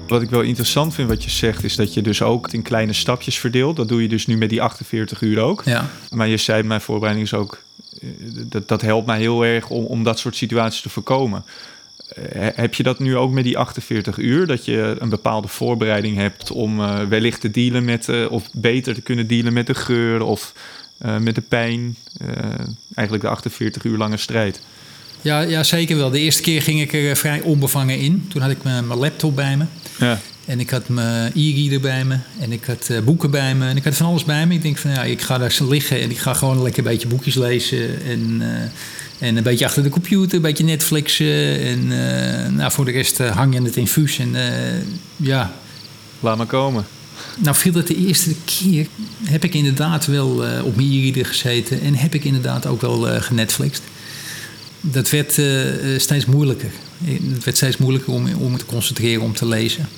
Wat 0.08 0.22
ik 0.22 0.30
wel 0.30 0.42
interessant 0.42 0.94
vind 0.94 1.10
wat 1.10 1.24
je 1.24 1.30
zegt, 1.30 1.64
is 1.64 1.76
dat 1.76 1.94
je 1.94 2.02
dus 2.02 2.22
ook 2.22 2.52
in 2.52 2.62
kleine 2.62 2.94
stapjes 2.94 3.40
verdeelt. 3.40 3.76
Dat 3.76 3.88
doe 3.88 4.02
je 4.02 4.08
dus 4.08 4.28
nu 4.28 4.38
met 4.38 4.50
die 4.50 4.62
48 4.62 5.22
uur 5.22 5.40
ook. 5.40 5.62
Ja, 5.66 5.90
Maar 6.10 6.28
je 6.28 6.38
zei, 6.38 6.64
mijn 6.64 6.82
voorbereiding 6.82 7.28
is 7.28 7.34
ook, 7.34 7.64
eh, 8.02 8.10
dat, 8.50 8.68
dat 8.68 8.82
helpt 8.82 9.08
mij 9.08 9.20
heel 9.20 9.46
erg 9.46 9.70
om, 9.70 9.86
om 9.86 10.04
dat 10.04 10.20
soort 10.20 10.36
situaties 10.36 10.82
te 10.82 10.90
voorkomen. 10.90 11.46
Heb 12.36 12.74
je 12.74 12.84
dat 12.84 13.00
nu 13.00 13.18
ook 13.18 13.32
met 13.32 13.44
die 13.44 13.58
48 13.58 14.18
uur? 14.18 14.48
Dat 14.48 14.66
je 14.66 14.96
een 15.00 15.10
bepaalde 15.10 15.48
voorbereiding 15.48 16.18
hebt 16.18 16.52
om 16.52 16.80
eh, 16.80 17.04
wellicht 17.04 17.42
te 17.42 17.52
dealen 17.52 17.86
met, 17.86 18.10
eh, 18.10 18.32
of 18.32 18.50
beter 18.54 18.94
te 18.94 19.02
kunnen 19.02 19.28
dealen 19.28 19.54
met 19.54 19.68
de 19.68 19.76
geur 19.76 20.22
of 20.22 20.54
eh, 20.98 21.18
met 21.18 21.36
de 21.36 21.42
pijn? 21.42 21.96
Eigenlijk 22.96 23.26
de 23.26 23.32
48 23.32 23.84
uur 23.84 23.98
lange 23.98 24.18
strijd. 24.18 24.62
ja, 25.22 25.42
ja, 25.42 25.64
zeker 25.64 25.98
wel. 25.98 26.10
De 26.10 26.20
eerste 26.20 26.42
keer 26.42 26.62
ging 26.62 26.82
ik 26.82 26.94
er 26.94 27.16
vrij 27.18 27.42
onbevangen 27.42 28.00
in. 28.00 28.26
Toen 28.30 28.42
had 28.42 28.52
ik 28.52 28.64
mijn 28.64 28.88
mijn 28.88 29.00
laptop 29.00 29.36
bij 29.36 29.58
me. 29.58 29.66
Ja, 30.00 30.20
En 30.46 30.60
ik 30.60 30.70
had 30.70 30.88
mijn 30.88 31.32
e-reader 31.36 31.80
bij 31.80 32.06
me. 32.06 32.18
En 32.40 32.52
ik 32.52 32.66
had 32.66 32.92
boeken 33.04 33.32
bij 33.32 33.56
me. 33.56 33.68
En 33.68 33.78
ik 33.78 33.84
had 33.84 33.96
van 33.96 34.06
alles 34.06 34.24
bij 34.24 34.48
me. 34.48 34.54
Ik 34.54 34.62
denk 34.62 34.78
van 34.78 34.92
ja, 34.92 35.04
ik 35.04 35.22
ga 35.22 35.38
daar 35.38 35.58
liggen. 35.70 36.02
En 36.02 36.10
ik 36.10 36.18
ga 36.18 36.34
gewoon 36.34 36.62
lekker 36.62 36.86
een 36.86 36.92
beetje 36.92 37.08
boekjes 37.08 37.36
lezen. 37.36 38.06
En, 38.06 38.42
en 39.20 39.38
een 39.38 39.44
beetje 39.44 39.66
achter 39.66 39.84
de 39.84 39.90
computer. 39.90 40.36
Een 40.36 40.42
beetje 40.42 40.64
Netflixen. 40.64 41.60
En 41.60 41.80
eh, 41.92 42.52
nou, 42.52 42.72
voor 42.72 42.86
de 42.86 42.92
rest 42.92 43.20
eh, 43.20 43.36
hang 43.36 43.54
je 43.54 43.62
het 43.62 43.76
infuus. 43.76 44.20
En 44.20 44.36
eh, 44.36 44.82
ja, 45.16 45.54
laat 46.20 46.38
maar 46.38 46.46
komen. 46.46 46.86
Nou 47.38 47.56
viel 47.56 47.74
het 47.74 47.88
de 47.88 47.96
eerste 47.96 48.36
keer, 48.46 48.88
heb 49.24 49.44
ik 49.44 49.54
inderdaad 49.54 50.06
wel 50.06 50.44
op 50.64 50.76
mijn 50.76 51.26
gezeten 51.26 51.82
en 51.82 51.96
heb 51.96 52.14
ik 52.14 52.24
inderdaad 52.24 52.66
ook 52.66 52.82
wel 52.82 53.22
genetflixt. 53.22 53.82
Dat 54.82 55.10
werd 55.10 55.32
steeds 56.02 56.26
moeilijker. 56.26 56.72
Het 57.04 57.44
werd 57.44 57.58
steeds 57.58 57.78
moeilijker 57.78 58.14
om, 58.14 58.34
om 58.34 58.52
me 58.52 58.58
te 58.58 58.66
concentreren, 58.66 59.22
om 59.22 59.34
te 59.34 59.46
lezen. 59.46 59.90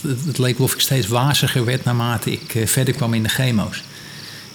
Het, 0.00 0.18
het 0.26 0.38
leek 0.38 0.58
wel 0.58 0.66
of 0.66 0.74
ik 0.74 0.80
steeds 0.80 1.06
waziger 1.06 1.64
werd 1.64 1.84
naarmate 1.84 2.32
ik 2.32 2.68
verder 2.68 2.94
kwam 2.94 3.14
in 3.14 3.22
de 3.22 3.28
chemo's. 3.28 3.82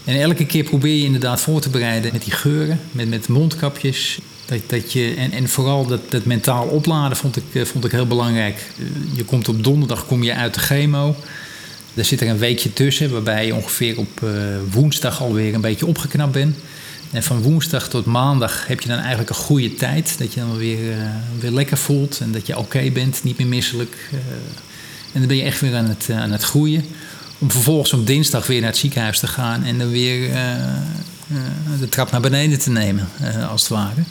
En 0.06 0.22
elke 0.22 0.46
keer 0.46 0.64
probeer 0.64 0.96
je 0.96 1.04
inderdaad 1.04 1.42
voor 1.42 1.62
te 1.62 1.70
bereiden 1.70 2.12
met 2.12 2.24
die 2.24 2.34
geuren, 2.34 2.80
met, 2.92 3.10
met 3.10 3.28
mondkapjes. 3.28 4.20
Dat, 4.46 4.60
dat 4.68 4.92
je, 4.92 5.14
en, 5.18 5.32
en 5.32 5.50
vooral 5.50 5.86
dat, 5.86 6.12
dat 6.12 6.26
mentaal 6.26 6.66
opladen 6.66 7.18
vond 7.18 7.36
ik, 7.36 7.44
eh, 7.54 7.66
vond 7.66 7.86
ik 7.86 7.92
heel 7.92 8.08
belangrijk. 8.08 8.72
Je 9.14 9.24
komt 9.24 9.48
op 9.48 9.64
donderdag 9.64 10.06
kom 10.06 10.24
je 10.24 10.34
uit 10.34 10.54
de 10.54 10.60
chemo. 10.60 11.16
Daar 11.94 12.06
zit 12.06 12.22
er 12.22 12.28
een 12.28 12.38
weekje 12.38 12.74
tussen, 12.74 13.12
waarbij 13.12 13.46
je 13.46 13.56
ongeveer 13.56 13.98
op 13.98 14.24
eh, 14.24 14.30
woensdag 14.72 15.22
alweer 15.22 15.54
een 15.54 15.62
beetje 15.62 15.86
opgeknapt 15.86 16.32
bent. 16.32 16.58
En 17.12 17.24
van 17.24 17.42
woensdag 17.42 17.90
tot 17.90 18.06
maandag 18.06 18.68
heb 18.68 18.82
je 18.82 18.88
dan 18.88 18.98
eigenlijk 18.98 19.30
een 19.30 19.36
goede 19.36 19.74
tijd. 19.74 20.16
Dat 20.18 20.34
je 20.34 20.40
dan 20.40 20.58
weer, 20.58 20.92
eh, 20.92 21.08
weer 21.40 21.52
lekker 21.52 21.78
voelt 21.78 22.20
en 22.20 22.32
dat 22.32 22.48
je 22.48 22.58
oké 22.58 22.90
bent, 22.92 23.24
niet 23.24 23.38
meer 23.38 23.48
misselijk. 23.48 24.10
en 25.14 25.20
dan 25.20 25.28
ben 25.28 25.38
je 25.38 25.44
echt 25.44 25.62
weer 25.62 25.76
aan 25.76 25.86
het, 25.86 26.10
aan 26.10 26.32
het 26.32 26.44
groeien. 26.44 26.86
Om 27.40 27.52
vervolgens 27.52 27.94
op 27.94 28.08
dinsdag 28.08 28.48
weer 28.48 28.60
naar 28.60 28.70
het 28.70 28.80
ziekenhuis 28.80 29.20
te 29.20 29.28
gaan 29.28 29.64
en 29.64 29.78
dan 29.78 29.90
weer 29.90 30.32
eh, 30.32 30.54
eh, 30.56 30.76
de 31.80 31.90
trap 31.90 32.12
naar 32.12 32.22
beneden 32.22 32.60
te 32.60 32.70
nemen, 32.70 33.10
eh, 33.20 33.50
als 33.50 33.62
het 33.62 33.70
ware. 33.70 34.04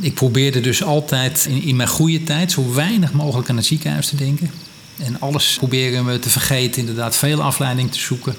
Ik 0.00 0.14
probeerde 0.14 0.60
dus 0.60 0.82
altijd 0.82 1.46
in, 1.64 1.76
mijn 1.76 1.88
goede 1.88 2.22
tijd 2.22 2.52
zo 2.52 2.72
weinig 2.72 3.12
mogelijk 3.12 3.48
aan 3.48 3.56
het 3.56 3.66
ziekenhuis 3.66 4.06
te 4.06 4.16
denken. 4.16 4.50
En 4.98 5.20
alles 5.20 5.56
proberen 5.58 6.04
we 6.06 6.18
te 6.18 6.30
vergeten, 6.30 6.80
inderdaad 6.80 7.16
veel 7.16 7.42
afleiding 7.42 7.92
te 7.92 7.98
zoeken. 7.98 8.34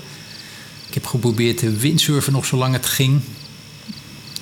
Ik 0.87 0.93
heb 0.93 1.05
geprobeerd 1.05 1.57
te 1.57 1.71
windsurfen 1.71 2.33
nog 2.33 2.45
zolang 2.45 2.73
het 2.73 2.85
ging. 2.85 3.21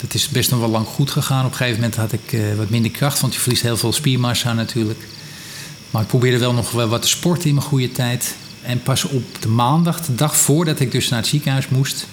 Dat 0.02 0.14
is 0.14 0.30
best 0.30 0.50
nog 0.50 0.60
wel 0.60 0.70
lang 0.70 0.88
goed 0.88 1.12
gegaan. 1.12 1.46
Op 1.46 1.52
een 1.52 1.58
gegeven 1.58 1.80
moment 1.80 1.96
had 1.96 2.12
ik 2.12 2.38
wat 2.58 2.70
minder 2.70 2.92
kracht, 2.92 3.20
want 3.20 3.34
je 3.34 3.40
verliest 3.40 3.62
heel 3.62 3.78
veel 3.78 3.94
spiermassa 3.94 4.54
natuurlijk. 4.54 5.08
Maar 5.92 6.02
ik 6.02 6.08
probeerde 6.08 6.38
wel 6.38 6.54
nog 6.54 6.72
wel 6.72 6.88
wat 6.88 7.02
te 7.02 7.08
sporten 7.08 7.50
in 7.50 7.56
mijn 7.56 7.68
goede 7.68 7.92
tijd. 7.92 8.36
En 8.64 8.82
pas 8.82 9.04
op 9.04 9.24
de 9.42 9.48
maandag, 9.48 10.02
de 10.02 10.16
dag 10.16 10.38
voordat 10.38 10.80
ik 10.80 10.92
dus 10.92 11.10
naar 11.10 11.20
het 11.20 11.28
ziekenhuis 11.28 11.68
moest, 11.68 12.08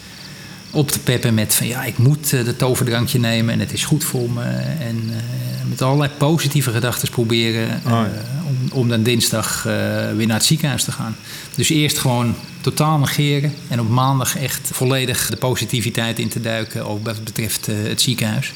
op 0.71 0.91
te 0.91 1.01
peppen 1.01 1.35
met 1.35 1.55
van 1.55 1.67
ja, 1.67 1.85
ik 1.85 1.99
moet 1.99 2.33
eh, 2.33 2.45
dat 2.45 2.59
toverdrankje 2.59 3.19
nemen 3.19 3.55
en 3.55 3.61
het 3.61 3.73
is 3.73 3.85
goed 3.85 4.05
voor 4.05 4.31
me. 4.31 4.43
En 4.81 5.03
eh, 5.11 5.69
met 5.69 5.83
allerlei 5.83 6.11
positieve 6.19 6.71
gedachten 6.71 7.11
proberen 7.11 7.83
eh, 7.85 7.93
Oh 7.93 8.05
om, 8.51 8.79
om 8.79 8.89
dan 8.89 9.03
dinsdag 9.03 9.67
eh, 9.67 9.73
weer 10.17 10.27
naar 10.27 10.37
het 10.37 10.45
ziekenhuis 10.45 10.85
te 10.85 10.93
gaan. 10.93 11.17
Dus 11.55 11.69
eerst 11.69 11.99
gewoon 11.99 12.35
totaal 12.61 12.99
negeren 12.99 13.55
en 13.69 13.81
op 13.81 13.89
maandag 13.89 14.37
echt 14.37 14.71
volledig 14.73 15.31
de 15.31 15.37
positiviteit 15.37 16.19
in 16.19 16.29
te 16.29 16.41
duiken, 16.41 16.87
ook 16.87 17.05
wat 17.05 17.25
betreft 17.25 17.69
eh, 17.69 17.75
het 17.83 18.01
ziekenhuis. 18.01 18.53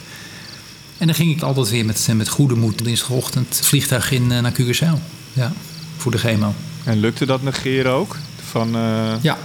En 0.98 1.07
dan 1.07 1.14
ging 1.14 1.37
ik 1.37 1.42
altijd 1.42 1.70
weer 1.70 1.85
met, 1.85 2.09
met 2.14 2.28
goede 2.28 2.54
moed 2.54 2.85
dinsdagochtend 2.85 3.61
vliegtuig 3.62 4.11
in 4.11 4.33
eh, 4.33 4.40
naar 4.40 4.52
Curaçao. 4.52 4.98
Ja, 5.33 5.52
voor 5.96 6.12
de 6.12 6.18
chemo. 6.18 6.54
En 6.85 7.01
lukte 7.01 7.27
dat 7.27 7.42
negeren 7.42 7.92
ook? 7.92 8.16
Van, 8.51 8.75
eh, 8.75 9.12
Ja, 9.20 9.38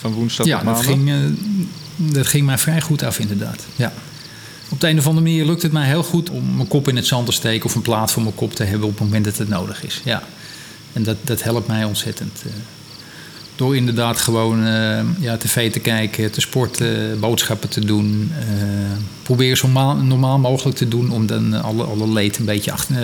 van 0.00 0.12
woensdag 0.12 0.46
ja 0.46 0.56
tot 0.56 0.64
dat, 0.66 0.74
maandag? 0.74 0.92
ging, 0.92 1.10
eh, 1.10 1.16
dat 2.14 2.26
ging 2.26 2.46
mij 2.46 2.58
vrij 2.58 2.80
goed 2.80 3.02
af 3.02 3.18
inderdaad. 3.18 3.64
Ja. 3.76 3.92
Op 4.68 4.80
de 4.80 4.88
een 4.88 4.98
of 4.98 5.06
andere 5.06 5.26
manier 5.26 5.44
lukt 5.46 5.62
het 5.62 5.72
mij 5.72 5.86
heel 5.86 6.02
goed 6.02 6.30
om 6.30 6.56
mijn 6.56 6.68
kop 6.68 6.88
in 6.88 6.96
het 6.96 7.06
zand 7.06 7.26
te 7.26 7.32
steken... 7.32 7.64
of 7.66 7.74
een 7.74 7.82
plaat 7.82 8.12
voor 8.12 8.22
mijn 8.22 8.34
kop 8.34 8.54
te 8.54 8.64
hebben 8.64 8.88
op 8.88 8.94
het 8.98 9.04
moment 9.04 9.24
dat 9.24 9.36
het 9.38 9.48
nodig 9.48 9.84
is. 9.84 10.00
Ja. 10.04 10.22
En 10.92 11.02
dat, 11.02 11.16
dat 11.20 11.42
helpt 11.42 11.66
mij 11.66 11.84
ontzettend. 11.84 12.42
eh. 12.46 12.52
Door 13.56 13.76
inderdaad 13.76 14.18
gewoon 14.18 14.64
ja, 15.20 15.36
tv 15.36 15.72
te 15.72 15.80
kijken, 15.80 16.30
te 16.30 16.40
sporten, 16.40 17.20
boodschappen 17.20 17.68
te 17.68 17.84
doen. 17.84 18.32
Proberen 19.22 19.56
zo 19.56 19.66
normaal, 19.66 19.96
normaal, 19.96 20.38
mogelijk 20.38 20.76
te 20.76 20.88
doen 20.88 21.10
om 21.10 21.26
dan 21.26 21.62
alle, 21.62 21.84
alle 21.84 22.08
leed 22.12 22.38
een 22.38 22.44
beetje 22.44 22.72
achter, 22.72 22.96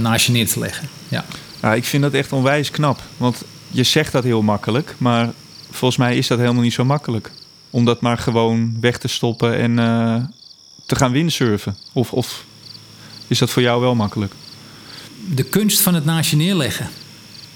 naast 0.00 0.26
je 0.26 0.32
neer 0.32 0.48
te 0.48 0.58
leggen. 0.58 0.88
Ja. 1.08 1.24
Ja, 1.64 1.74
ik 1.74 1.84
vind 1.84 2.02
dat 2.02 2.12
echt 2.12 2.32
onwijs 2.32 2.70
knap. 2.70 3.02
Want 3.16 3.42
je 3.70 3.82
zegt 3.82 4.12
dat 4.12 4.24
heel 4.24 4.42
makkelijk, 4.42 4.94
maar 4.98 5.32
volgens 5.70 5.96
mij 5.96 6.16
is 6.16 6.26
dat 6.26 6.38
helemaal 6.38 6.62
niet 6.62 6.72
zo 6.72 6.84
makkelijk. 6.84 7.30
Om 7.70 7.84
dat 7.84 8.00
maar 8.00 8.18
gewoon 8.18 8.76
weg 8.80 8.98
te 8.98 9.08
stoppen 9.08 9.56
en 9.56 9.76
te 10.86 10.96
gaan 10.96 11.12
windsurfen. 11.12 11.76
Of, 11.92 12.12
of 12.12 12.44
is 13.26 13.38
dat 13.38 13.50
voor 13.50 13.62
jou 13.62 13.80
wel 13.80 13.94
makkelijk? 13.94 14.32
De 15.34 15.42
kunst 15.42 15.80
van 15.80 15.94
het 15.94 16.04
naast 16.04 16.30
je 16.30 16.36
neerleggen. 16.36 16.88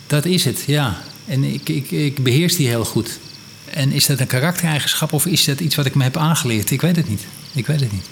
Dat 0.06 0.24
is 0.24 0.44
het, 0.44 0.64
ja. 0.66 1.00
En 1.26 1.44
ik, 1.44 1.68
ik, 1.68 1.90
ik 1.90 2.22
beheers 2.22 2.56
die 2.56 2.68
heel 2.68 2.84
goed. 2.84 3.18
En 3.64 3.92
is 3.92 4.06
dat 4.06 4.20
een 4.20 4.26
karaktereigenschap 4.26 5.12
of 5.12 5.26
is 5.26 5.44
dat 5.44 5.60
iets 5.60 5.74
wat 5.74 5.86
ik 5.86 5.94
me 5.94 6.02
heb 6.02 6.16
aangeleerd? 6.16 6.70
Ik 6.70 6.80
weet 6.80 6.96
het 6.96 7.08
niet. 7.08 7.26
Ik 7.52 7.66
weet 7.66 7.80
het 7.80 7.92
niet. 7.92 8.06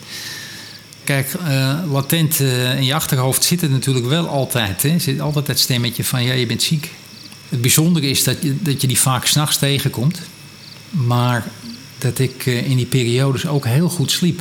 Kijk, 1.06 1.32
uh, 1.34 1.78
latent 1.90 2.40
uh, 2.40 2.76
in 2.76 2.84
je 2.84 2.94
achterhoofd 2.94 3.44
zit 3.44 3.60
het 3.60 3.70
natuurlijk 3.70 4.06
wel 4.06 4.28
altijd. 4.28 4.82
Hè? 4.82 4.98
Zit 4.98 5.20
altijd 5.20 5.46
dat 5.46 5.58
stemmetje 5.58 6.04
van 6.04 6.24
ja, 6.24 6.32
je 6.32 6.46
bent 6.46 6.62
ziek. 6.62 6.90
Het 7.48 7.60
bijzondere 7.60 8.06
is 8.06 8.24
dat 8.24 8.42
je, 8.42 8.62
dat 8.62 8.80
je 8.80 8.86
die 8.86 9.00
vaak 9.00 9.26
s'nachts 9.26 9.58
tegenkomt. 9.58 10.20
Maar 10.90 11.44
dat 11.98 12.18
ik 12.18 12.46
uh, 12.46 12.70
in 12.70 12.76
die 12.76 12.86
periodes 12.86 13.46
ook 13.46 13.64
heel 13.64 13.88
goed 13.88 14.10
sliep. 14.10 14.40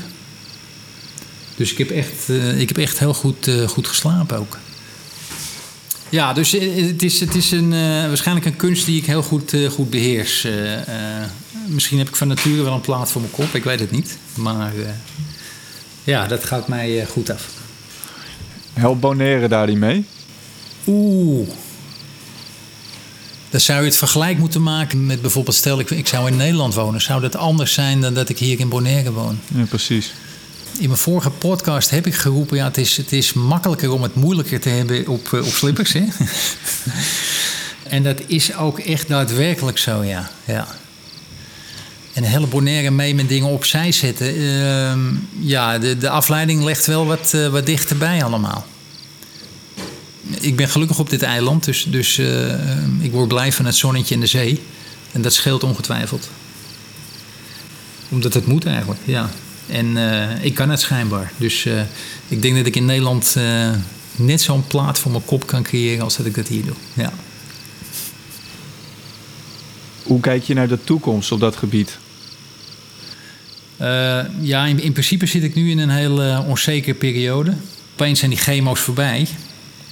Dus 1.56 1.71
ik 1.71 1.78
heb 1.78 1.89
echt, 1.89 2.30
ik 2.58 2.67
heb 2.67 2.78
echt 2.78 2.99
heel 2.99 3.13
goed, 3.13 3.49
goed 3.67 3.88
geslapen 3.88 4.38
ook. 4.38 4.58
Ja, 6.10 6.34
dus 6.34 6.51
het 6.51 7.04
is, 7.04 7.19
het 7.19 7.36
is 7.36 7.51
een, 7.51 7.69
waarschijnlijk 8.08 8.45
een 8.45 8.56
kunst 8.56 8.86
die 8.86 8.97
ik 8.97 9.06
heel 9.06 9.23
goed, 9.23 9.54
goed 9.69 9.89
beheers. 9.89 10.47
Misschien 11.67 11.97
heb 11.97 12.08
ik 12.08 12.15
van 12.15 12.28
nature 12.28 12.63
wel 12.63 12.73
een 12.73 12.82
plaat 12.82 13.12
voor 13.12 13.21
mijn 13.21 13.34
kop, 13.34 13.56
ik 13.56 13.63
weet 13.63 13.80
het 13.80 13.91
niet. 13.91 14.17
Maar 14.34 14.73
ja, 16.06 16.28
dat 16.28 16.44
gaat 16.44 16.68
mij 16.68 17.06
goed 17.06 17.30
af. 17.30 17.48
Help 18.74 19.02
Bonaire 19.02 19.48
daar 19.48 19.68
niet 19.68 19.78
mee? 19.78 20.06
Oeh. 20.88 21.48
Dan 23.50 23.60
zou 23.60 23.80
je 23.80 23.86
het 23.86 23.98
vergelijk 23.98 24.38
moeten 24.38 24.63
maken 24.63 25.06
met 25.06 25.22
bijvoorbeeld... 25.22 25.56
stel 25.56 25.80
ik, 25.80 25.89
ik 25.89 26.08
zou 26.08 26.28
in 26.28 26.38
Nederland 26.38 26.74
wonen. 26.74 27.02
Zou 27.02 27.22
dat 27.22 27.36
anders 27.36 27.74
zijn 27.74 28.02
dan 28.02 28.13
dat 28.13 28.30
ik 28.30 28.39
hier 28.39 28.60
in 28.60 28.70
Bonaire 28.70 29.12
woon? 29.12 29.39
Ja, 29.56 29.63
precies 29.63 30.13
in 30.80 30.88
mijn 30.88 31.00
vorige 31.00 31.30
podcast 31.30 31.89
heb 31.89 32.08
ik 32.08 32.15
geroepen: 32.15 32.58
ja, 32.58 32.65
het 32.65 32.78
is, 32.78 32.98
het 32.98 33.12
is 33.12 33.34
makkelijker 33.34 33.91
om 33.91 34.04
het 34.04 34.15
moeilijker 34.15 34.60
te 34.60 34.70
hebben 34.70 35.08
op, 35.08 35.34
op 35.34 35.46
slippers. 35.46 35.94
Hè? 35.94 36.06
en 37.96 38.04
dat 38.04 38.22
is 38.28 38.56
ook 38.56 38.80
echt 38.80 39.08
daadwerkelijk 39.08 39.78
zo, 39.78 40.04
ja. 40.04 40.30
ja. 40.46 40.68
En 42.15 42.23
een 42.23 42.30
hele 42.30 42.47
Bonaire 42.47 42.91
mee 42.91 43.15
met 43.15 43.30
dingen 43.30 43.49
opzij 43.49 43.91
zetten. 43.91 44.38
Uh, 44.38 44.93
ja, 45.39 45.78
de, 45.78 45.97
de 45.97 46.10
afleiding 46.10 46.63
legt 46.63 46.86
wel 46.86 47.06
wat, 47.06 47.32
uh, 47.36 47.47
wat 47.47 47.65
dichterbij 47.65 48.23
allemaal. 48.23 48.65
Ik 50.39 50.56
ben 50.56 50.69
gelukkig 50.69 50.99
op 50.99 51.10
dit 51.10 51.21
eiland, 51.21 51.63
dus, 51.63 51.86
dus 51.89 52.17
uh, 52.17 52.54
ik 52.99 53.12
word 53.12 53.28
blij 53.28 53.51
van 53.51 53.65
het 53.65 53.75
zonnetje 53.75 54.15
en 54.15 54.21
de 54.21 54.28
zee. 54.28 54.62
En 55.12 55.21
dat 55.21 55.34
scheelt 55.34 55.63
ongetwijfeld. 55.63 56.30
Omdat 58.10 58.34
het 58.34 58.45
moet 58.47 58.65
eigenlijk, 58.65 58.99
ja. 59.06 59.30
En 59.69 59.86
uh, 59.86 60.43
ik 60.43 60.54
kan 60.54 60.69
het 60.69 60.80
schijnbaar. 60.80 61.32
Dus 61.38 61.67
ik 62.28 62.41
denk 62.41 62.56
dat 62.56 62.65
ik 62.65 62.75
in 62.75 62.86
Nederland 62.86 63.36
net 64.15 64.41
zo'n 64.41 64.67
plaat 64.67 64.99
voor 64.99 65.12
mijn 65.12 65.25
kop 65.25 65.47
kan 65.47 65.63
creëren 65.63 66.04
als 66.04 66.17
dat 66.17 66.25
ik 66.25 66.36
dat 66.36 66.47
hier 66.47 66.65
doe. 66.65 66.75
Ja. 66.93 67.13
Hoe 70.04 70.19
kijk 70.19 70.43
je 70.43 70.54
naar 70.54 70.67
de 70.67 70.84
toekomst 70.84 71.32
op 71.32 71.39
dat 71.39 71.56
gebied? 71.56 71.97
Ja, 74.42 74.66
in, 74.66 74.82
in, 74.82 74.92
principe 74.92 75.26
zit 75.26 75.44
ik 75.44 75.56
nu 75.56 75.72
in 75.72 75.80
een 75.80 75.90
heel 75.90 76.44
onzekere 76.48 76.94
periode. 76.94 77.54
Opeens 77.94 78.20
zijn 78.20 78.32
die 78.32 78.40
chemo's 78.40 78.80
voorbij. 78.80 79.28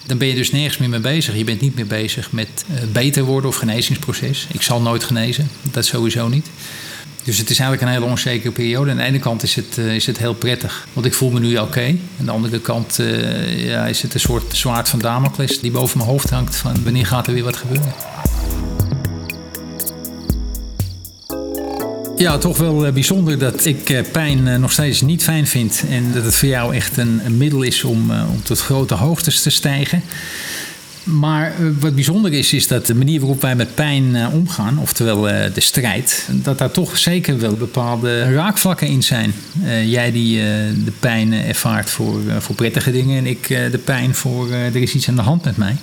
Dan 0.06 0.18
ben 0.18 0.28
je 0.28 0.36
dus 0.36 0.52
nergens 0.52 0.78
meer 0.78 0.90
mee 0.90 1.00
bezig. 1.00 1.38
Je 1.38 1.44
bent 1.44 1.62
niet 1.62 1.76
meer 1.76 1.88
bezig 1.88 2.32
met 2.32 2.66
beter 2.92 3.24
worden 3.24 3.50
of 3.50 3.56
genezingsproces. 3.56 4.48
Ik 4.52 4.62
zal 4.62 4.82
nooit 4.82 5.04
genezen, 5.04 5.50
dat 5.62 5.86
sowieso 5.86 6.28
niet. 6.28 6.48
Dus 7.24 7.38
het 7.38 7.50
is 7.50 7.60
eigenlijk 7.60 7.82
een 7.82 8.00
hele 8.00 8.12
onzekere 8.12 8.52
periode. 8.52 8.92
Aan 8.92 8.98
de 8.98 9.04
ene 9.04 9.20
kant 9.20 9.44
is 9.44 9.56
het, 9.56 9.78
is 9.78 10.06
het 10.06 10.18
heel 10.18 10.34
prettig, 10.34 10.88
want 10.94 11.06
ik 11.06 11.14
voel 11.14 11.30
me 11.30 11.40
nu 11.40 11.58
oké. 11.58 11.96
Aan 12.20 12.26
de 12.26 12.32
andere 12.32 12.60
kant 12.60 13.00
ja, 13.56 13.88
is 13.88 14.02
het 14.02 14.14
een 14.14 14.20
soort 14.20 14.56
zwaard 14.56 14.90
van 14.90 15.00
Damocles 15.00 15.60
die 15.60 15.72
boven 15.72 15.98
mijn 15.98 16.10
hoofd 16.10 16.30
hangt 16.30 16.56
van 16.56 16.84
wanneer 16.84 17.06
gaat 17.06 17.28
er 17.28 17.34
weer 17.34 17.44
wat 17.44 17.56
gebeuren. 17.56 17.94
Ja, 22.24 22.38
toch 22.38 22.58
wel 22.58 22.86
eh, 22.86 22.94
bijzonder 22.94 23.38
dat 23.38 23.66
ik 23.66 24.04
pijn 24.12 24.60
nog 24.62 24.72
steeds 24.72 25.02
niet 25.02 25.24
fijn 25.24 25.48
vind. 25.48 25.84
En 25.90 26.12
dat 26.14 26.24
het 26.24 26.36
voor 26.36 26.48
jou 26.48 26.76
echt 26.76 26.98
een, 26.98 27.38
middel 27.38 27.62
is 27.62 27.84
om, 27.84 28.12
om 28.12 28.44
tot 28.44 28.60
grote 28.60 28.94
hoogtes 28.94 29.42
te 29.42 29.50
stijgen. 29.50 30.02
Maar 31.04 31.48
eh, 31.48 31.66
wat 31.80 31.96
bijzonder 31.96 32.34
is, 32.34 32.54
is 32.54 32.68
dat 32.68 32.86
de 32.86 32.96
manier 32.96 33.20
waarop 33.20 33.42
wij 33.42 33.56
met 33.56 33.76
pijn 33.76 34.28
omgaan, 34.28 34.80
oftewel 34.80 35.22
de 35.54 35.62
strijd, 35.62 36.28
dat 36.32 36.58
daar 36.58 36.72
toch 36.72 36.98
zeker 36.98 37.40
wel 37.40 37.54
bepaalde 37.54 38.34
raakvlakken 38.34 38.88
in 38.88 39.04
zijn. 39.04 39.34
jij 39.86 40.12
die 40.12 40.36
de 40.84 40.94
pijn 41.00 41.34
ervaart 41.34 41.90
voor, 41.90 42.22
voor 42.40 42.56
prettige 42.56 42.92
dingen 42.92 43.18
en 43.18 43.26
ik 43.26 43.48
de 43.48 43.80
pijn 43.84 44.16
voor 44.16 44.52
er 44.52 44.76
is 44.76 44.94
iets 44.94 45.10
aan 45.10 45.16
de 45.16 45.22
hand 45.22 45.44
met 45.44 45.58
mij. 45.58 45.76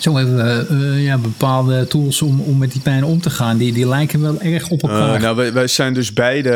Zo 0.00 0.16
hebben 0.16 0.36
we 0.36 0.66
uh, 0.70 1.04
ja, 1.04 1.18
bepaalde 1.18 1.86
tools 1.86 2.22
om, 2.22 2.40
om 2.40 2.58
met 2.58 2.72
die 2.72 2.80
pijn 2.80 3.04
om 3.04 3.20
te 3.20 3.30
gaan. 3.30 3.56
Die, 3.56 3.72
die 3.72 3.88
lijken 3.88 4.20
wel 4.20 4.40
erg 4.40 4.68
op 4.68 4.82
elkaar. 4.82 5.14
Uh, 5.14 5.20
nou, 5.20 5.36
wij, 5.36 5.52
wij, 5.52 5.66
zijn 5.66 5.94
dus 5.94 6.12
beide 6.12 6.50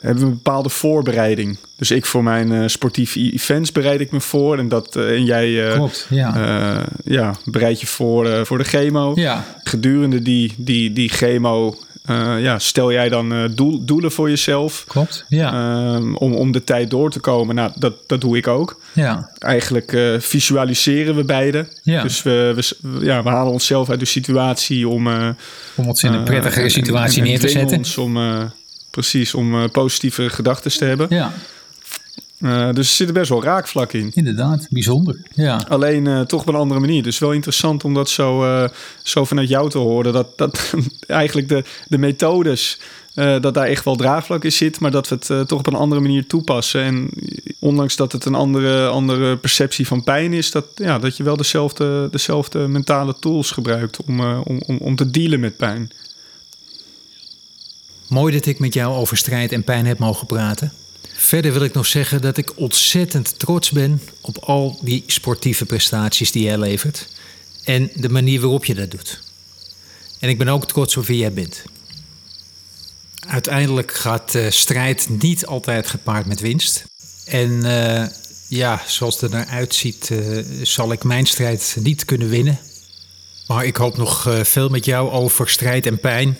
hebben 0.00 0.22
een 0.22 0.30
bepaalde 0.30 0.68
voorbereiding. 0.68 1.58
Dus 1.76 1.90
ik 1.90 2.06
voor 2.06 2.22
mijn 2.22 2.70
sportieve 2.70 3.32
events 3.32 3.72
bereid 3.72 4.00
ik 4.00 4.10
me 4.10 4.20
voor. 4.20 4.58
En, 4.58 4.68
dat, 4.68 4.96
en 4.96 5.24
jij 5.24 5.72
Klopt, 5.74 6.06
ja. 6.10 6.86
ja, 7.04 7.34
bereid 7.44 7.80
je 7.80 7.86
voor, 7.86 8.46
voor 8.46 8.58
de 8.58 8.64
chemo. 8.64 9.12
Ja. 9.14 9.44
Gedurende 9.62 10.22
die, 10.22 10.54
die, 10.56 10.92
die 10.92 11.08
chemo 11.08 11.76
uh, 12.10 12.42
ja, 12.42 12.58
stel 12.58 12.92
jij 12.92 13.08
dan 13.08 13.32
uh, 13.32 13.44
doel, 13.50 13.84
doelen 13.84 14.12
voor 14.12 14.28
jezelf? 14.28 14.84
Klopt, 14.88 15.24
ja. 15.28 15.52
Uh, 15.52 16.14
om, 16.14 16.34
om 16.34 16.52
de 16.52 16.64
tijd 16.64 16.90
door 16.90 17.10
te 17.10 17.20
komen. 17.20 17.54
Nou, 17.54 17.72
dat, 17.74 17.94
dat 18.06 18.20
doe 18.20 18.36
ik 18.36 18.48
ook. 18.48 18.80
Ja. 18.92 19.30
Eigenlijk 19.38 19.92
uh, 19.92 20.18
visualiseren 20.18 21.16
we 21.16 21.24
beide. 21.24 21.68
Ja. 21.82 22.02
Dus 22.02 22.22
we, 22.22 22.52
we, 22.54 23.04
ja, 23.04 23.22
we 23.22 23.28
halen 23.28 23.52
onszelf 23.52 23.90
uit 23.90 24.00
de 24.00 24.06
situatie 24.06 24.88
om... 24.88 25.06
om 25.74 25.88
ons 25.88 26.02
in 26.02 26.12
een 26.12 26.24
prettigere 26.24 26.68
situatie 26.68 27.22
neer 27.22 27.40
te 27.40 27.48
zetten. 27.48 27.78
Ons 27.78 27.98
om, 27.98 28.18
precies, 28.90 29.34
om 29.34 29.70
positieve 29.70 30.30
gedachten 30.30 30.70
te 30.70 30.84
hebben. 30.84 31.06
Ja. 31.10 31.32
Uh, 32.40 32.72
dus 32.72 32.88
er 32.88 32.94
zit 32.94 33.12
best 33.12 33.28
wel 33.28 33.42
raakvlak 33.42 33.92
in. 33.92 34.10
Inderdaad, 34.14 34.66
bijzonder. 34.70 35.22
Ja. 35.34 35.64
Alleen 35.68 36.04
uh, 36.04 36.20
toch 36.20 36.40
op 36.40 36.48
een 36.48 36.54
andere 36.54 36.80
manier. 36.80 37.02
Dus 37.02 37.18
wel 37.18 37.32
interessant 37.32 37.84
om 37.84 37.94
dat 37.94 38.08
zo, 38.08 38.44
uh, 38.44 38.68
zo 39.02 39.24
vanuit 39.24 39.48
jou 39.48 39.70
te 39.70 39.78
horen. 39.78 40.12
Dat, 40.12 40.38
dat 40.38 40.74
eigenlijk 41.06 41.48
de, 41.48 41.64
de 41.88 41.98
methodes, 41.98 42.80
dat 43.14 43.54
daar 43.54 43.66
echt 43.66 43.84
wel 43.84 43.96
draagvlak 43.96 44.44
in 44.44 44.52
zit. 44.52 44.80
Maar 44.80 44.90
dat 44.90 45.08
we 45.08 45.14
het 45.14 45.48
toch 45.48 45.58
op 45.58 45.66
een 45.66 45.74
andere 45.74 46.00
manier 46.00 46.26
toepassen. 46.26 46.82
En 46.82 47.10
ondanks 47.58 47.96
dat 47.96 48.12
het 48.12 48.24
een 48.24 48.34
andere, 48.34 48.88
andere 48.88 49.36
perceptie 49.36 49.86
van 49.86 50.04
pijn 50.04 50.32
is, 50.32 50.50
dat, 50.50 50.64
ja, 50.74 50.98
dat 50.98 51.16
je 51.16 51.22
wel 51.22 51.36
dezelfde, 51.36 52.08
dezelfde 52.10 52.58
mentale 52.58 53.14
tools 53.20 53.50
gebruikt 53.50 54.04
om, 54.04 54.20
om, 54.20 54.60
om, 54.66 54.76
om 54.76 54.96
te 54.96 55.10
dealen 55.10 55.40
met 55.40 55.56
pijn. 55.56 55.90
Mooi 58.08 58.32
dat 58.34 58.46
ik 58.46 58.58
met 58.58 58.74
jou 58.74 58.94
over 58.94 59.16
strijd 59.16 59.52
en 59.52 59.64
pijn 59.64 59.86
heb 59.86 59.98
mogen 59.98 60.26
praten. 60.26 60.72
Verder 61.22 61.52
wil 61.52 61.62
ik 61.62 61.72
nog 61.72 61.86
zeggen 61.86 62.20
dat 62.20 62.36
ik 62.36 62.52
ontzettend 62.56 63.38
trots 63.38 63.70
ben 63.70 64.02
op 64.20 64.38
al 64.38 64.78
die 64.82 65.04
sportieve 65.06 65.64
prestaties 65.64 66.32
die 66.32 66.42
jij 66.42 66.58
levert 66.58 67.08
en 67.64 67.90
de 67.94 68.08
manier 68.08 68.40
waarop 68.40 68.64
je 68.64 68.74
dat 68.74 68.90
doet. 68.90 69.20
En 70.18 70.28
ik 70.28 70.38
ben 70.38 70.48
ook 70.48 70.66
trots 70.66 70.96
op 70.96 71.06
wie 71.06 71.18
jij 71.18 71.32
bent. 71.32 71.62
Uiteindelijk 73.26 73.94
gaat 73.94 74.38
strijd 74.48 75.08
niet 75.08 75.46
altijd 75.46 75.86
gepaard 75.86 76.26
met 76.26 76.40
winst. 76.40 76.84
En 77.24 77.50
uh, 77.50 78.06
ja, 78.48 78.82
zoals 78.86 79.20
het 79.20 79.22
er 79.22 79.38
naar 79.38 79.46
uitziet, 79.46 80.08
uh, 80.12 80.44
zal 80.62 80.92
ik 80.92 81.04
mijn 81.04 81.26
strijd 81.26 81.76
niet 81.80 82.04
kunnen 82.04 82.28
winnen. 82.28 82.60
Maar 83.46 83.64
ik 83.64 83.76
hoop 83.76 83.96
nog 83.96 84.28
veel 84.42 84.68
met 84.68 84.84
jou 84.84 85.10
over 85.10 85.48
strijd 85.48 85.86
en 85.86 86.00
pijn. 86.00 86.38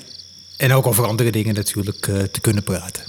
En 0.56 0.72
ook 0.72 0.86
over 0.86 1.06
andere 1.06 1.30
dingen 1.30 1.54
natuurlijk 1.54 2.00
te 2.32 2.40
kunnen 2.40 2.62
praten. 2.62 3.02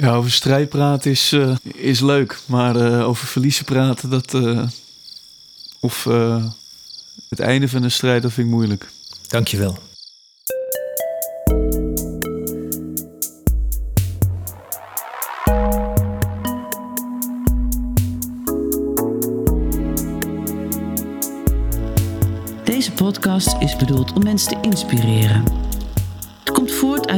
Ja, 0.00 0.14
over 0.14 0.30
strijd 0.30 0.68
praten 0.68 1.10
is, 1.10 1.32
uh, 1.32 1.56
is 1.62 2.00
leuk. 2.00 2.40
Maar 2.46 2.76
uh, 2.76 3.08
over 3.08 3.26
verliezen 3.26 3.64
praten, 3.64 4.10
dat. 4.10 4.34
Uh, 4.34 4.66
of 5.80 6.04
het 7.28 7.40
einde 7.40 7.68
van 7.68 7.82
een 7.82 7.90
strijd, 7.90 8.22
dat 8.22 8.32
vind 8.32 8.46
ik 8.46 8.52
moeilijk. 8.52 8.90
Dankjewel. 9.28 9.78
Deze 22.64 22.92
podcast 22.92 23.56
is 23.60 23.76
bedoeld 23.76 24.12
om 24.12 24.22
mensen 24.22 24.48
te 24.48 24.68
inspireren. 24.68 25.44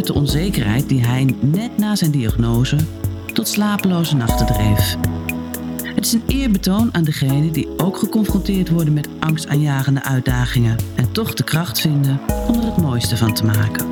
De 0.01 0.15
onzekerheid 0.15 0.89
die 0.89 1.05
hij 1.05 1.35
net 1.41 1.79
na 1.79 1.97
zijn 1.97 2.11
diagnose 2.11 2.77
tot 3.33 3.49
slapeloze 3.49 4.17
nachten 4.17 4.47
dreef. 4.47 4.97
Het 5.83 6.05
is 6.05 6.13
een 6.13 6.23
eerbetoon 6.27 6.95
aan 6.95 7.05
degenen 7.05 7.53
die 7.53 7.69
ook 7.77 7.97
geconfronteerd 7.97 8.69
worden 8.69 8.93
met 8.93 9.09
angstaanjagende 9.19 10.03
uitdagingen 10.03 10.77
en 10.97 11.13
toch 11.13 11.35
de 11.35 11.45
kracht 11.45 11.81
vinden 11.81 12.21
om 12.49 12.59
er 12.59 12.65
het 12.65 12.77
mooiste 12.77 13.17
van 13.17 13.35
te 13.35 13.45
maken. 13.45 13.87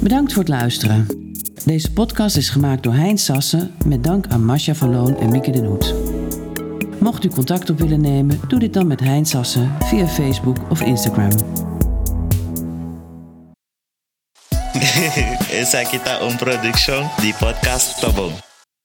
Bedankt 0.00 0.32
voor 0.32 0.42
het 0.42 0.52
luisteren. 0.52 1.06
Deze 1.64 1.92
podcast 1.92 2.36
is 2.36 2.48
gemaakt 2.48 2.82
door 2.82 2.94
Hein 2.94 3.18
Sassen 3.18 3.70
met 3.84 4.04
dank 4.04 4.26
aan 4.26 4.44
Masha 4.44 4.74
Verloon 4.74 5.16
en 5.16 5.30
Mieke 5.30 5.50
den 5.50 5.64
Hoed. 5.64 5.94
Mocht 7.00 7.24
u 7.24 7.28
contact 7.28 7.70
op 7.70 7.78
willen 7.78 8.00
nemen, 8.00 8.40
doe 8.48 8.58
dit 8.58 8.72
dan 8.72 8.86
met 8.86 9.00
Hein 9.00 9.26
Sassen 9.26 9.70
via 9.80 10.06
Facebook 10.06 10.70
of 10.70 10.80
Instagram. 10.80 11.65
Esa 15.62 15.84
kita 15.84 16.20
un 16.24 16.36
production 16.36 17.08
di 17.24 17.32
podcast 17.36 18.00
Tobong. 18.00 18.55